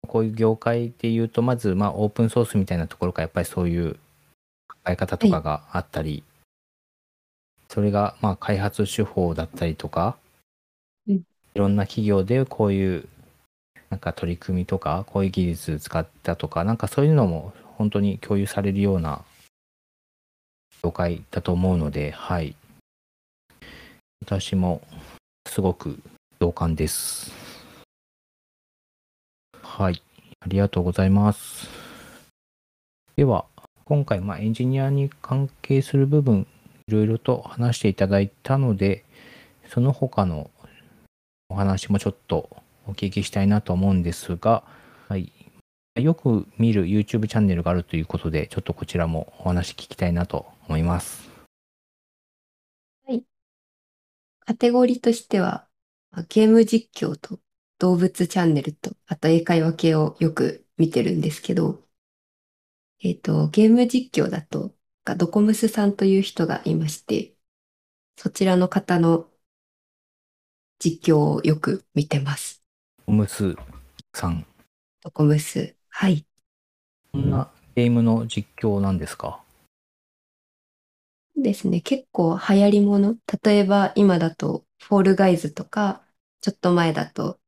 [0.08, 3.96] こういう業界で言うと、まず、まあ、オープンソースみたいなところから、やっぱりそういう
[4.66, 6.24] 考え方とかがあったり、
[7.68, 10.25] それが、まあ、開発手法だったりとか、うん
[11.56, 13.08] いろんな企業でこういう、
[13.88, 19.24] なんか取り組みとか、こういう技術使ったとか、なんかそういうのも本当に共有されるような
[20.82, 22.54] 業界だと思うので、はい。
[24.20, 24.82] 私も
[25.48, 25.98] すごく
[26.40, 27.32] 同感です。
[29.62, 30.02] はい。
[30.40, 31.70] ありがとうございます。
[33.16, 33.46] では、
[33.86, 36.46] 今回、まあ、エンジニアに関係する部分、
[36.86, 39.06] いろいろと話していただいたので、
[39.68, 40.50] その他の
[41.48, 42.50] お話もちょっと
[42.86, 44.64] お聞きしたいなと思うんですが、
[45.08, 45.32] はい。
[45.96, 51.30] よく見る YouTube チャンネルがあるということで、ちょっとこちらもお話聞きたいなと思います。
[53.06, 53.24] はい
[54.40, 55.68] カテゴリーとしては、
[56.28, 57.40] ゲーム実況と
[57.78, 61.84] 動物チャンネルと、あと英会話系をよく見てるんですけど、
[63.02, 64.74] えっと、ゲーム実況だと、
[65.16, 67.34] ドコムスさんという人がいまして、
[68.16, 69.28] そちらの方の
[70.78, 72.62] 実況をよく見てます。
[73.06, 73.56] おむす
[74.12, 74.46] さん。
[75.02, 75.74] ドコムス。
[75.88, 76.26] はい。
[77.12, 79.40] こんなゲームの実況なんですか？
[81.36, 81.80] ですね。
[81.80, 83.16] 結構流行りもの。
[83.42, 86.02] 例えば今だとフォールガイズとか、
[86.40, 87.38] ちょっと前だと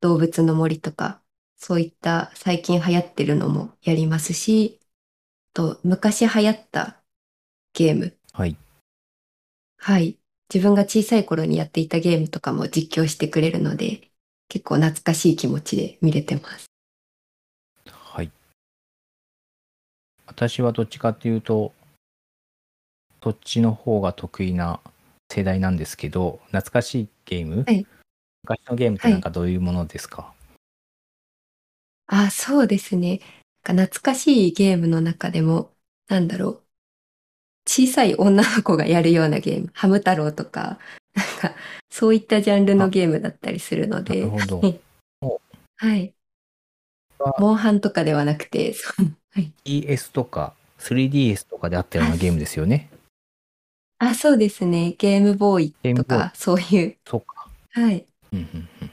[0.00, 1.22] 動物の森とか、
[1.56, 4.80] そういった最近流行ってるのもやりますし、
[5.54, 7.02] と昔流行った
[7.72, 8.16] ゲーム。
[8.32, 8.56] はい。
[9.76, 10.17] はい。
[10.52, 14.10] 自分が小さい頃にやっていたゲームとかも実況してくれるので、
[14.48, 16.66] 結構懐かしい気持ちで見れてます。
[17.92, 18.30] はい。
[20.26, 21.72] 私はどっちかっていうと、
[23.22, 24.80] そっちの方が得意な
[25.30, 27.86] 世代なんですけど、懐かしいゲーム、はい
[28.44, 30.32] 昔のゲームってなんかどういうものですか、
[32.06, 33.20] あ、そうですね。
[33.64, 35.76] なんか懐かしいゲームの中でも、
[36.08, 36.67] なんだろう。
[37.68, 39.70] 小さい女の子がやるようなゲーム。
[39.74, 40.78] ハム太郎とか、
[41.14, 41.54] なんか、
[41.90, 44.24] そういったジャンルのゲームだったりするので。
[44.24, 44.74] なるほど
[45.76, 46.14] はい。
[47.38, 48.74] モンハンとかではなくて、
[49.32, 49.52] はい。
[49.66, 52.88] ES とか 3DS とかであったようなゲームですよね。
[53.98, 54.94] あ、そうですね。
[54.96, 56.96] ゲームボーイとか、そういう。
[57.06, 57.48] そうか。
[57.72, 58.06] はい。
[58.32, 58.90] うんうんう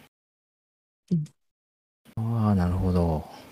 [1.11, 1.15] う
[2.21, 2.45] んん。
[2.45, 3.44] ああ、なるほど。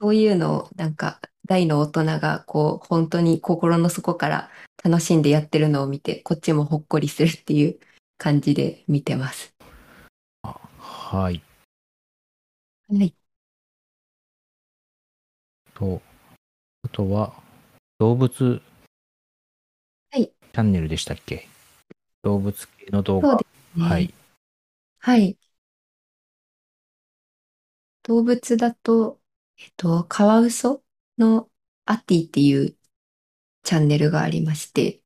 [0.00, 4.50] そういうのを、なんか、大の大人が、こう、本当に心の底から
[4.84, 7.78] 楽しんでやってるのを見て、こっちもほっこりするっていう
[8.18, 9.54] 感じで見てます。
[10.42, 11.42] はい。
[12.88, 13.14] はい。
[15.74, 16.02] と、
[16.84, 17.32] あとは、
[17.98, 18.60] 動物、
[20.10, 21.48] はいチャンネルでしたっけ？
[22.22, 23.38] 動物系の動画。
[23.78, 24.14] はい。
[24.98, 25.36] はい。
[28.04, 29.20] 動物だと、
[29.58, 30.82] えっと、カワウソ
[31.18, 31.48] の
[31.86, 32.76] アティっていう
[33.62, 35.00] チャンネルがありまして、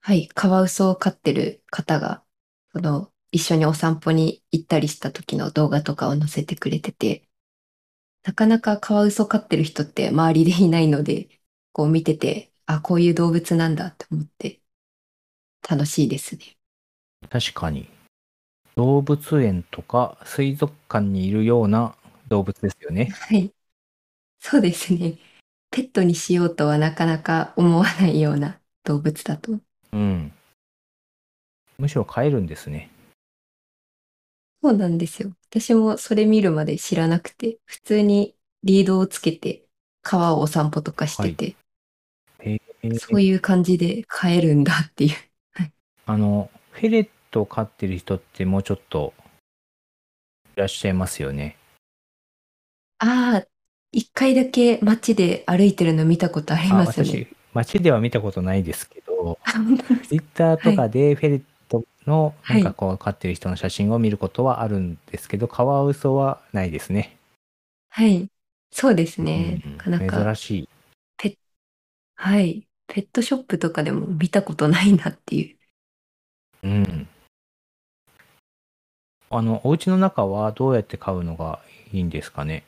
[0.00, 2.24] はい、カワウソを飼ってる方が、
[2.72, 7.28] その、一緒にお散歩に行ったりした時の動画とかを載せてくれてて、
[8.24, 11.28] なかなかカワウソ飼ってる人って周りでいないので、
[11.72, 14.60] こう見てて、あ、こういう動物なんだって思って、
[15.68, 16.56] 楽しいですね。
[17.28, 17.88] 確かに。
[18.76, 21.96] 動物園とか水族館にいるような
[22.28, 23.06] 動物ですよね。
[23.06, 23.52] はい。
[24.38, 25.18] そうですね。
[25.70, 29.58] ペットにしようとはなかなか思わないような動物だと。
[29.92, 30.32] うん。
[31.78, 32.90] むしろ飼えるんですね。
[34.62, 35.32] そうなんですよ。
[35.50, 39.64] 私もそれ見るまで知らなくて、普通にリードをつけて
[40.02, 41.56] 川をお散歩とかしてて、
[42.40, 45.10] へえそういう感じで飼えるんだっていう。
[46.06, 49.12] あの、フェレットを飼ってる人ってもうちょっと
[50.56, 51.57] いらっしゃいますよね。
[52.98, 53.48] ああ、
[53.92, 57.24] 一回だけ街で歩いてるの見たことありあ、ますね。
[57.24, 67.16] 私、街では見たことないですけど、あ本当ですツイッターとかでフェレットのはないんかこう飼ってる人の写真を見ることはあるんですけど、カワウソはないですね。
[67.90, 68.30] はい。
[68.70, 69.62] そうですね。
[69.64, 70.68] うんなかなか、珍しい。
[72.16, 72.68] はい。
[72.86, 75.58] ペットショップとかでも見たことないなっていう。
[76.62, 77.08] うん。
[79.30, 81.60] あの、お家の中はどうやって飼うのが
[81.92, 82.62] いいんですかね？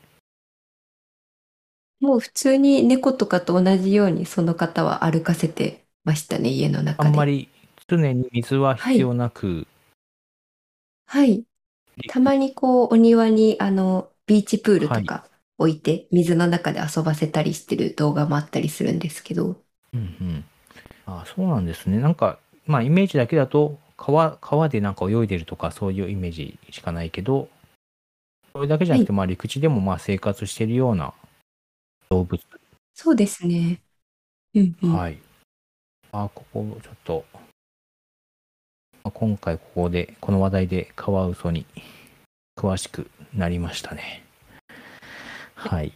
[2.00, 7.10] もう普通に猫とかと同じようにその方は歩かせてましたね、家の中で。
[7.10, 7.48] あんまり
[7.88, 9.66] 常に水は必要なく、
[11.06, 11.44] はい。
[12.06, 20.44] たまにこう、お庭にあの、ビーチプールとか置いて、水の中で遊ばせたりしてる動画もあったりするんですけど、うんうん。
[21.06, 21.98] あそうなんですね。
[22.00, 27.48] なんか、まあ、イメージだけだと、川、川でなんか泳いでるとか、そういうイメージしかないけど、
[28.52, 31.12] それだけじゃなくて、まあ、陸地でもまあ、生活してるような
[32.10, 32.40] 動物。
[32.94, 33.80] そうですね。
[34.54, 34.92] うんうん。
[34.94, 35.18] はい。
[36.12, 37.40] あ、ここ、ちょっと、ま
[39.04, 41.64] あ今回ここで、この話題でカワウソに
[42.56, 44.24] 詳しくなりましたね。
[45.54, 45.92] はい。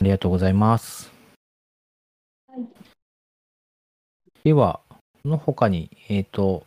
[0.00, 1.10] ありがとうございます。
[2.48, 2.92] はい
[4.44, 4.80] では、
[5.22, 6.66] その他に、えっ、と、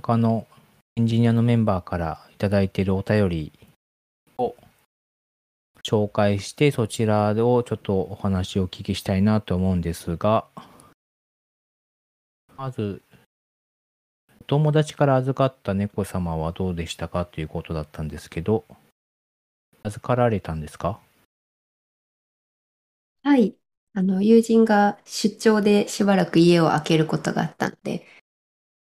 [0.00, 0.46] 他の
[0.94, 3.52] エンジニアのメンバーからいただいているお便り
[4.38, 4.54] を
[5.84, 10.46] 紹介して、そちらをちょっとお話をお聞きしたいなと思うんですが、
[12.56, 13.02] まず、
[14.40, 18.64] お友達から預かった猫様はどうでしたかということだったんですけど、
[19.82, 21.00] 預かられたんですか？
[23.24, 23.54] はい。
[23.94, 28.06] あの、友人が出張でしばらく家を空けることがあったので、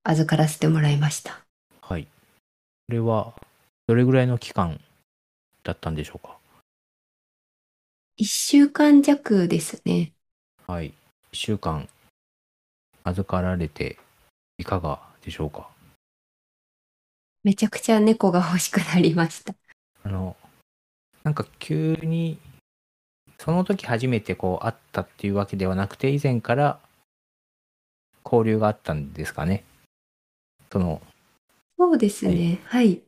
[0.03, 1.41] 預からせてもらいました。
[1.81, 2.05] はい。
[2.05, 2.11] こ
[2.89, 3.35] れは、
[3.87, 4.81] どれぐらいの期間
[5.63, 6.39] だったんでしょうか？
[8.17, 10.13] 一週間弱ですね。
[10.69, 10.87] はい。
[10.87, 11.89] 1週間
[13.03, 13.99] 預かられて
[14.59, 15.69] いかがでしょうか？
[17.43, 19.55] めちゃくちゃ猫が欲しくなりました。
[20.05, 20.37] あの、
[21.25, 22.39] なんか急に、
[23.39, 26.79] その時初めてこう会ったっていうわけではなくて、以前から
[28.25, 29.65] 交流があったんですかね？
[30.71, 31.03] その、
[31.77, 32.61] そうですね。
[32.67, 33.03] はい。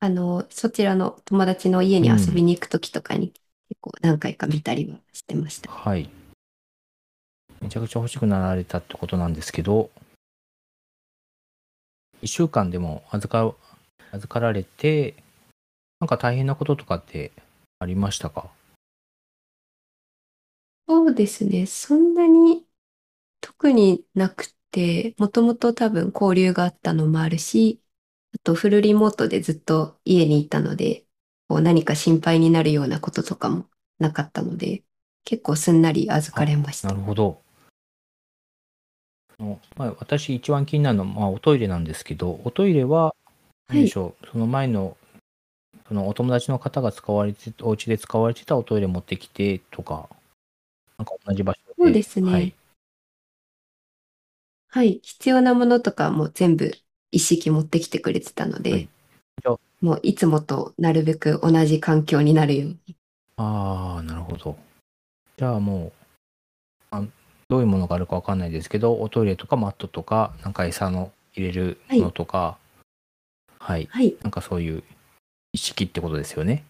[0.00, 3.41] あの、そちらの友達の家に遊びに行くときとかに、結
[3.82, 5.70] 構何回か見たりはしてました。
[5.70, 6.08] はい。
[7.60, 9.90] めちゃくちゃ欲しくなられたってことなんですけど、
[12.22, 13.54] 1週間でも預か、
[14.12, 15.14] 預かられて、
[16.00, 17.32] なんか大変なこととかって
[17.78, 18.48] ありましたか？
[20.88, 21.66] そうですね。
[21.66, 22.64] そんなに
[23.40, 27.80] 特になくて、もともと多分交流があったのもあるし、
[28.34, 31.04] あとフルリモートでずっと家にいたので、
[31.48, 33.66] こう何か心配になるようなこととかも
[34.02, 34.82] なかったので、
[35.24, 36.88] 結構すんなり預かれました。
[36.88, 37.40] なるほど。
[39.38, 43.14] あのまあ、私一番気になるのは、まあ、おトイレなんですけど、おトイレは、はい
[43.68, 44.96] 何でしょう、その前の、
[45.88, 50.10] そのお友達の方が使われて、お家で使われてたおトイレ持ってきてとか、
[50.98, 51.74] なんか同じ場所で。
[51.78, 52.54] そうですねはい。
[54.68, 55.00] はい。
[55.02, 56.72] 必要なものとかも全部
[57.10, 58.88] 一式持ってきてくれてたので、はい
[59.82, 62.96] もういつもとなるべく同じ環境になるように。
[63.36, 64.56] ああ、なるほど。
[65.36, 65.92] じゃあもう、
[66.90, 67.02] あ
[67.48, 72.58] どういうものがあるかわかんないですけど、おトイレとかマットとか、なんか餌の入れるものとか、
[73.58, 74.16] はい、はい。
[74.22, 74.82] なんかそういう
[75.52, 76.64] 一式ってことですよね。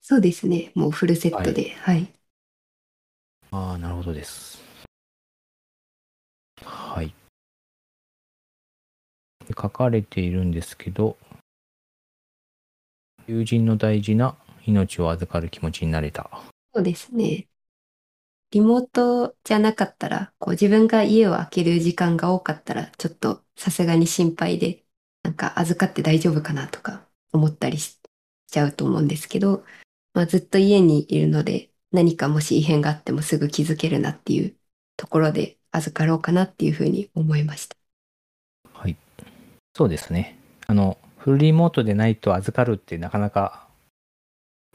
[0.00, 0.72] そうですね。
[0.74, 1.70] もうフルセットで。
[1.70, 2.08] はい。
[3.52, 4.62] ああ、なるほどです。
[6.64, 7.14] はい。
[9.46, 11.16] で書かれているんですけど、
[13.26, 14.36] 友人の大事な
[14.66, 16.30] 命を預かる気持ちになれた。
[16.74, 17.48] そうですね。
[18.52, 24.84] リモートじゃなかったら、こう自分が家を空ける時間が多かったら、ちょっとさすがに心配で、
[25.22, 28.00] なんか預かって大丈夫かなとか思ったりし
[28.48, 29.64] ちゃうと思うんですけど、
[30.14, 34.56] まあ、ずっと家にいるので、何かもし異変があってもすぐ気づけるなっていう
[34.96, 37.76] ところで預かろうかなっていうふうに思いました。
[38.72, 38.96] はい。
[39.74, 40.36] そうですね。
[40.66, 43.68] あの、フルリモートでないと預かるってなかなか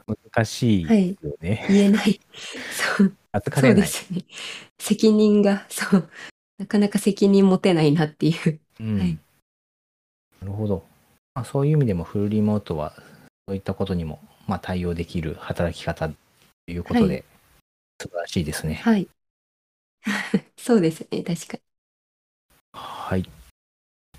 [0.08, 0.90] 難しいよ
[1.40, 1.66] ね。
[1.70, 2.20] 言えない。
[2.98, 3.08] そう。
[3.08, 3.82] そう預かれない。
[3.82, 4.24] ですね。
[4.80, 6.10] 責任が、そう。
[6.58, 8.60] なかなか責任持てないなっていう。
[8.80, 9.18] うんはい
[10.42, 10.86] なるほど。
[11.34, 12.94] まあ、そういう意味でもフルリモートは
[13.48, 16.16] そういったことにも、まあ、対応できる働き方と
[16.68, 17.22] いうことで、は
[18.00, 18.76] 素晴らしいですね。
[18.76, 19.08] はい。
[20.58, 21.24] そうですね。
[21.24, 21.64] 確かに。
[22.74, 23.30] はい。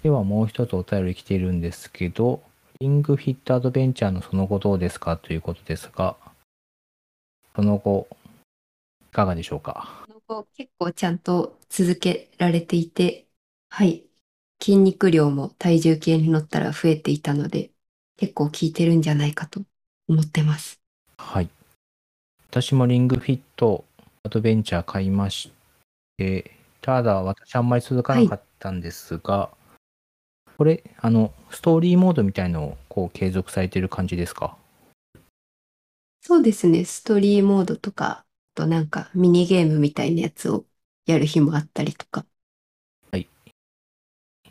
[0.03, 2.43] ではもう一つお便り来ているんですけど、
[2.79, 6.17] リングフィットアドベンチャーのその後どうですかということですが、
[7.55, 8.07] その後、
[9.03, 10.05] いかがでしょうか？
[10.07, 13.27] その後結構ちゃんと続けられていて、
[13.71, 14.03] はい。
[14.61, 17.71] 筋肉量も体重計に乗ったら増えていたので、
[18.17, 19.63] 結構効いてるんじゃないかと
[20.09, 20.81] 思ってます。
[21.19, 21.49] はい。
[22.51, 23.85] 私もリングフィット
[24.23, 25.51] アドベンチャー買いまし
[26.17, 26.51] て、
[26.81, 29.51] ただ私あんまり続かなかったんですが、
[30.59, 34.57] これ、あの、ストーリーモードみたいのをこう継続されてる感じですか？
[36.21, 36.85] そうですね。
[36.85, 40.67] ストーリーモードとか、あとなんかミニゲームみたいなやつを
[41.07, 42.27] やる日もあったりとか。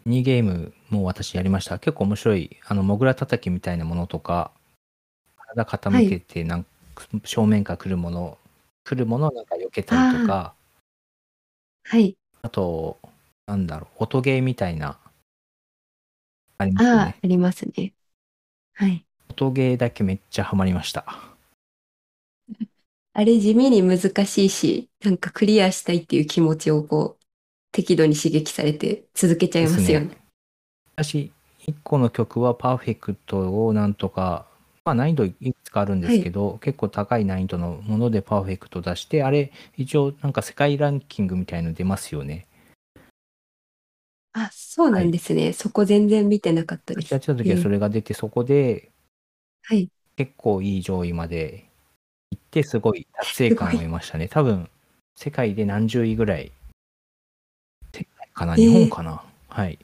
[0.05, 1.79] ミニゲームも私やりました。
[1.79, 4.51] 結構面白い、あの、モグラ叩きみたいなものとか、
[5.37, 6.65] 体傾けてなん、
[7.25, 8.37] 正面から来るもの、
[8.85, 10.55] 来るものをなんか避けたりとか、
[11.83, 12.17] はい。
[12.41, 12.97] あと、
[13.45, 14.97] なんだろう、音ゲーみたいな、
[16.57, 17.15] ありますよああ、ね。
[17.23, 17.93] ありますね。
[18.73, 19.05] はい。
[19.29, 21.05] 音ゲーだけめっちゃハマりました。
[23.13, 27.25] あれ地味に難しいし、なんかクリアしたいっていう気持ちをこう、
[27.71, 30.17] 適度に刺激されて続けちゃいますよね。
[30.95, 31.31] 私、
[31.67, 34.47] 1個の曲はパーフェクトをなんとか、
[34.85, 42.47] まあ難易度いくつかあるんですけど、結構高い難易度のものでパーフェクト出して、あれ、一応なんか世界ランキングみたいの出ますよね。
[44.38, 45.53] あ、そうなんですね。
[45.53, 47.07] そこ全然見てなかったです。
[47.07, 48.91] 私やってた時はそれが出て、そこで
[49.63, 49.89] はい。
[50.17, 51.65] 結構いい上位まで
[52.31, 54.27] 行って、すごい達成感を得ましたね。
[54.27, 54.69] 多分、
[55.15, 56.51] 世界で何十位ぐらい、
[57.93, 59.79] 世界かな、えー日本かな、はい。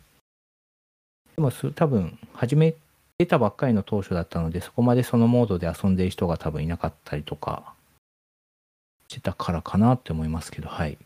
[1.36, 2.76] でもす、多分、初め、
[3.18, 7.74] 出たばっかりの当初だったので、そこまでそのモードで遊んでる人が多分いなかったりとか、
[9.08, 10.98] してたからかなって思いますけど、はい。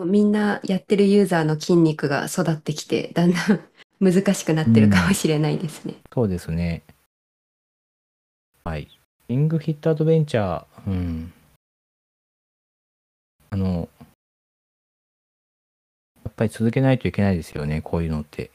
[0.00, 3.60] みんなやってるユーザーの筋肉が育ってきて、だんだん
[4.00, 6.02] 難しくなってるかもしれないですね。
[6.14, 6.82] そうですね。
[8.64, 8.88] はい。
[9.28, 11.32] リングフィットアドベンチャー、うん。
[13.50, 13.88] あの、
[16.24, 18.50] やっぱり続けないといけないですよね、こういうのって。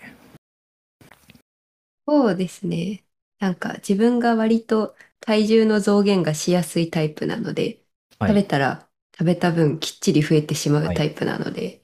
[2.07, 3.05] そうですね。
[3.39, 7.83] なんか自分が割と体重の増減がしやすいタイプなので、
[8.19, 8.86] はい食べたら
[9.17, 11.81] 食べた分きっちり増えてしまうタイプなので、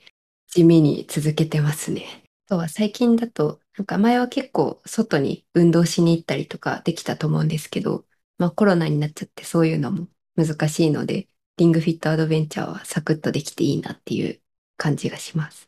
[0.47, 2.23] 地味に続けてますね。
[2.47, 8.05] あとは最近だと、なんか前は結構外に運動しに行ったりとかできたと思うんですけど、
[8.37, 11.27] まあコロナになっちゃってそういうのも難しいので、
[11.57, 14.39] リングフィットアドベンチャーはサクッとできていいなっていう
[14.77, 15.67] 感じがします。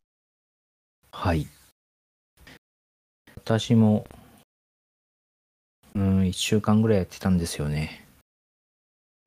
[1.12, 1.48] はい。
[3.38, 4.06] 私も、
[5.96, 8.06] うん、1週間ぐらいやってたんですよね。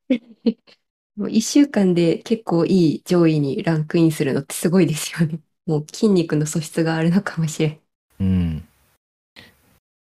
[1.19, 5.41] もう一週間で結構いい上位にランクインするのってすごいですよね。
[5.67, 7.79] もう筋肉の素質があるのかもしれん。
[8.21, 8.67] うん。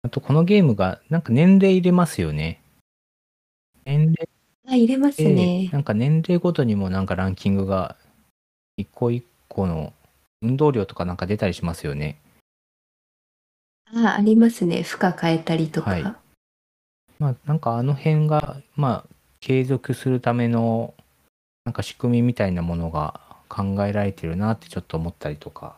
[0.03, 2.61] あと、このゲームが、なんか年齢入れますよね。
[3.83, 4.29] 年齢
[4.67, 5.69] あ、入れますで、ね。
[5.73, 7.97] なんか年齢ごとにもなんかランキングが、
[8.77, 9.93] 一個一個の
[10.43, 12.19] 運動量とかなんか出たりしますよね。
[13.85, 14.83] あ、ありますね。
[14.83, 15.89] 負荷変えたりとか。
[15.89, 16.03] はい
[17.19, 20.93] まあ、なんかあの辺が、まあ、継続するための、
[21.67, 25.75] なんか仕組みみたいなものが考えられてるなってちょっと思ったりとか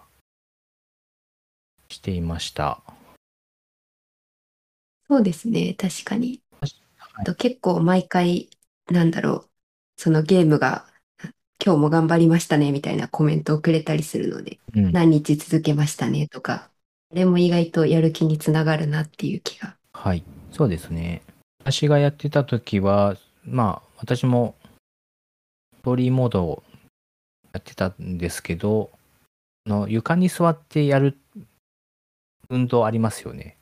[1.87, 2.79] していました。
[5.09, 5.73] そうですね。
[5.73, 6.43] 確かに。
[6.61, 6.71] はい
[7.15, 8.51] あと結構毎回、
[8.91, 9.49] なんだろう。
[9.97, 10.85] そのゲームが、
[11.65, 14.91] 今日も頑張りましたね、みたいなコメントをくれたりするので、うん。
[14.91, 16.69] 何日続けましたね、とか。
[17.11, 19.75] あれも意外とやる気につながるなっていう気が。
[19.93, 20.23] はい。
[20.51, 21.23] そうですね。
[21.63, 24.58] 私がやってた時は、まあ、私も、ス
[25.89, 26.61] トーリーモードを
[27.51, 28.91] やってたんですけど、
[29.65, 31.17] あの床に座ってやる
[32.47, 33.57] 運動ありますよね。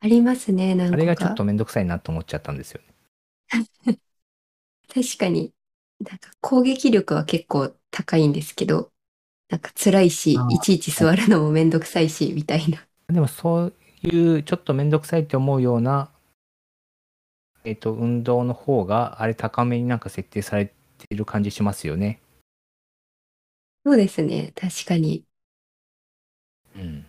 [0.00, 0.94] ありますね、何個か。
[0.96, 2.88] あれがちょっとめんどくさいなと思っちゃったんですよね。
[4.92, 5.52] 確かに、
[6.00, 8.90] なんか攻撃力は結構高いんですけど、
[9.50, 12.84] なんか辛いしいちいち座るのもめんどくさいし、みたいな。
[13.06, 13.72] でもそう
[14.02, 16.10] いうちょっとめんどくさいって思うような、
[17.64, 20.72] えっ、と、運動の方が、あれ高めになんか設定されて
[21.10, 22.20] いる感じしますよね。
[23.84, 25.24] そうですね、確かに。
[26.76, 27.06] うん。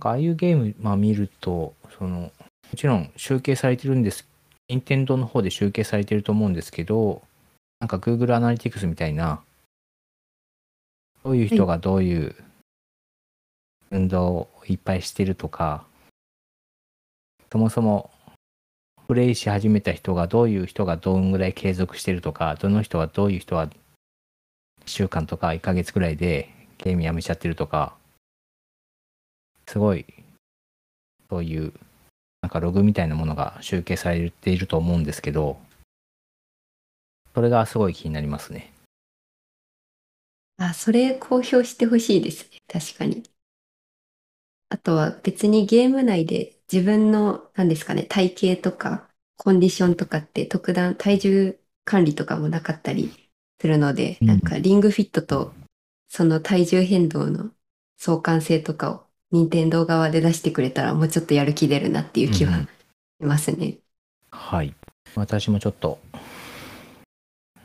[0.00, 2.32] ああいうゲーム、まあ見ると、その、も
[2.76, 4.28] ちろん集計されてるんです。
[4.68, 7.22] 任天堂の方で集計されてると思うんですけど、
[7.80, 9.42] なんか Google アナリティクスみたいな、
[11.24, 12.36] どういう人がどういう
[13.90, 15.84] 運動をいっぱいしてるとか、
[17.50, 18.10] そもそも
[19.06, 23.70] プレイし始めた人がどういう人がどんぐらい継続してるとか、どの人はどういう人は1
[24.86, 27.94] 週間とか1ヶ月ぐらいでゲームやめちゃってるとか、
[29.68, 30.06] すごい、
[31.30, 31.72] そういう、
[32.42, 35.58] なんかログみたいなものが集計されていると思うんですけど、
[37.34, 38.72] それがすごい気になりますね。
[40.58, 42.58] あ、それ公表してほしいですね。
[42.66, 43.22] 確かに。
[44.68, 53.12] あとは別にゲーム内で自分の、何ですかね、体型とかコンディションとかって特段体重管理とかもなかったり
[53.60, 55.54] するので、うんなんかリングフィットと
[56.08, 57.50] その体重変動の
[57.98, 62.68] 相関性とかを任天堂側で出してくれたらもうちょっとやる気出るなっていう気はうんうんし
[63.20, 63.78] ますね。
[64.30, 64.74] はい。
[65.14, 65.98] 私もちょっと、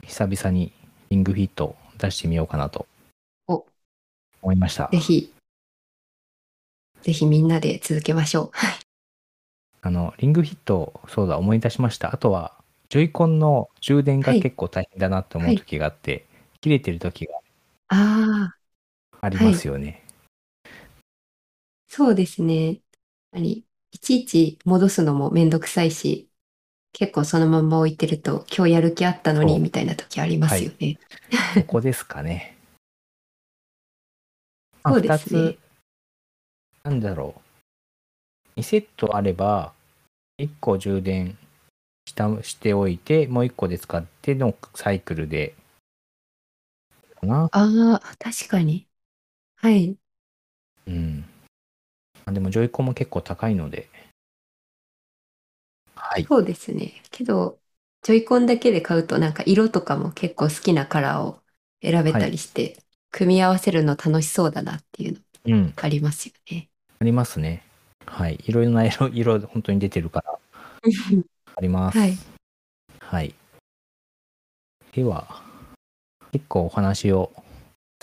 [0.03, 0.71] 久々に
[1.09, 2.87] リングフィット出してみようかなと
[3.47, 3.65] お
[4.41, 4.97] 思いましたぜ。
[4.97, 5.33] ひ、
[7.01, 8.80] ぜひみんなで続けましょう。
[9.81, 12.13] あの、リングフィット、そうだ、思い出しました。
[12.13, 12.53] あとは、
[12.89, 16.25] ジョイコンの充電がはい結構大変だなって思う時があって、
[16.61, 17.33] 切れてる時が
[17.89, 18.59] ああ、
[19.21, 20.03] ありますよね。
[21.87, 22.65] そうですね。
[22.67, 22.77] やっ
[23.31, 26.31] ぱりいちいち戻すのもめんどくさいし、
[26.93, 30.99] 結構そのまんま置いてると、今日やる気あったのにそうみたいな時ありますよね。
[31.53, 32.57] ここですかね。
[34.83, 35.59] ま あそうですね
[36.83, 37.50] なんだろう。
[38.61, 39.73] 2セットあれば、
[40.37, 41.35] 1個充電
[42.07, 45.55] したしておいて、もう1個で使ってのサイクルで、
[47.19, 47.49] かな。
[47.51, 48.87] ああ、確かに。
[49.57, 49.97] はい。
[50.87, 51.25] うん。
[52.25, 53.89] あでも、ジョイコンも結構高いので。
[55.95, 56.27] はい。
[56.29, 57.01] そうですね。
[57.11, 57.61] けど、
[58.03, 61.41] ジョイコンだけで買うとなんか色とかも結構好きなカラーを
[61.81, 65.73] 選べたりして、組み合わせるの楽しそうだなっていうのうん。
[65.77, 66.69] ありますよね。
[66.99, 67.63] ありますね。
[68.11, 68.37] はい。
[68.45, 70.37] いろいろな色、色、本当に出てるから、
[71.55, 71.97] あります。
[71.97, 72.17] はい。
[72.99, 73.33] はい。
[74.93, 75.41] では、
[76.33, 77.31] 結構お話を、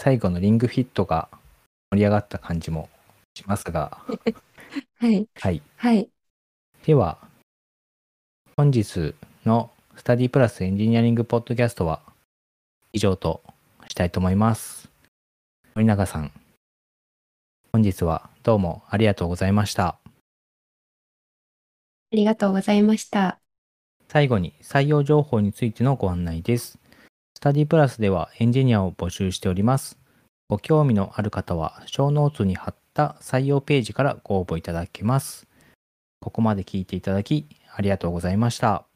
[0.01, 1.29] 最後のリングフィットが
[1.91, 2.89] 盛り上がった感じも
[3.35, 3.99] しますが、
[4.99, 5.29] はい。
[5.35, 5.63] はい。
[5.77, 6.09] はい。
[6.87, 7.19] では、
[8.57, 12.01] 本日のスタディプラスエンジニアリングポッドキャストは
[12.95, 13.43] 以上と
[13.89, 14.89] したいと思います。
[15.75, 16.33] 森永さん、
[17.73, 19.99] 本日はどうもありがとうございました。
[22.11, 23.39] ありがとうございました。
[24.09, 26.79] 最後に採用情報についてのご案内です。
[27.37, 29.99] スタディプラスではエンジニアを募集しております。
[30.49, 35.47] ご興味のある方は、小ノーツに貼った採用ページからご応募いただけます。
[36.21, 37.47] ここまで聞いていただき、
[37.77, 38.88] ありがとうございました。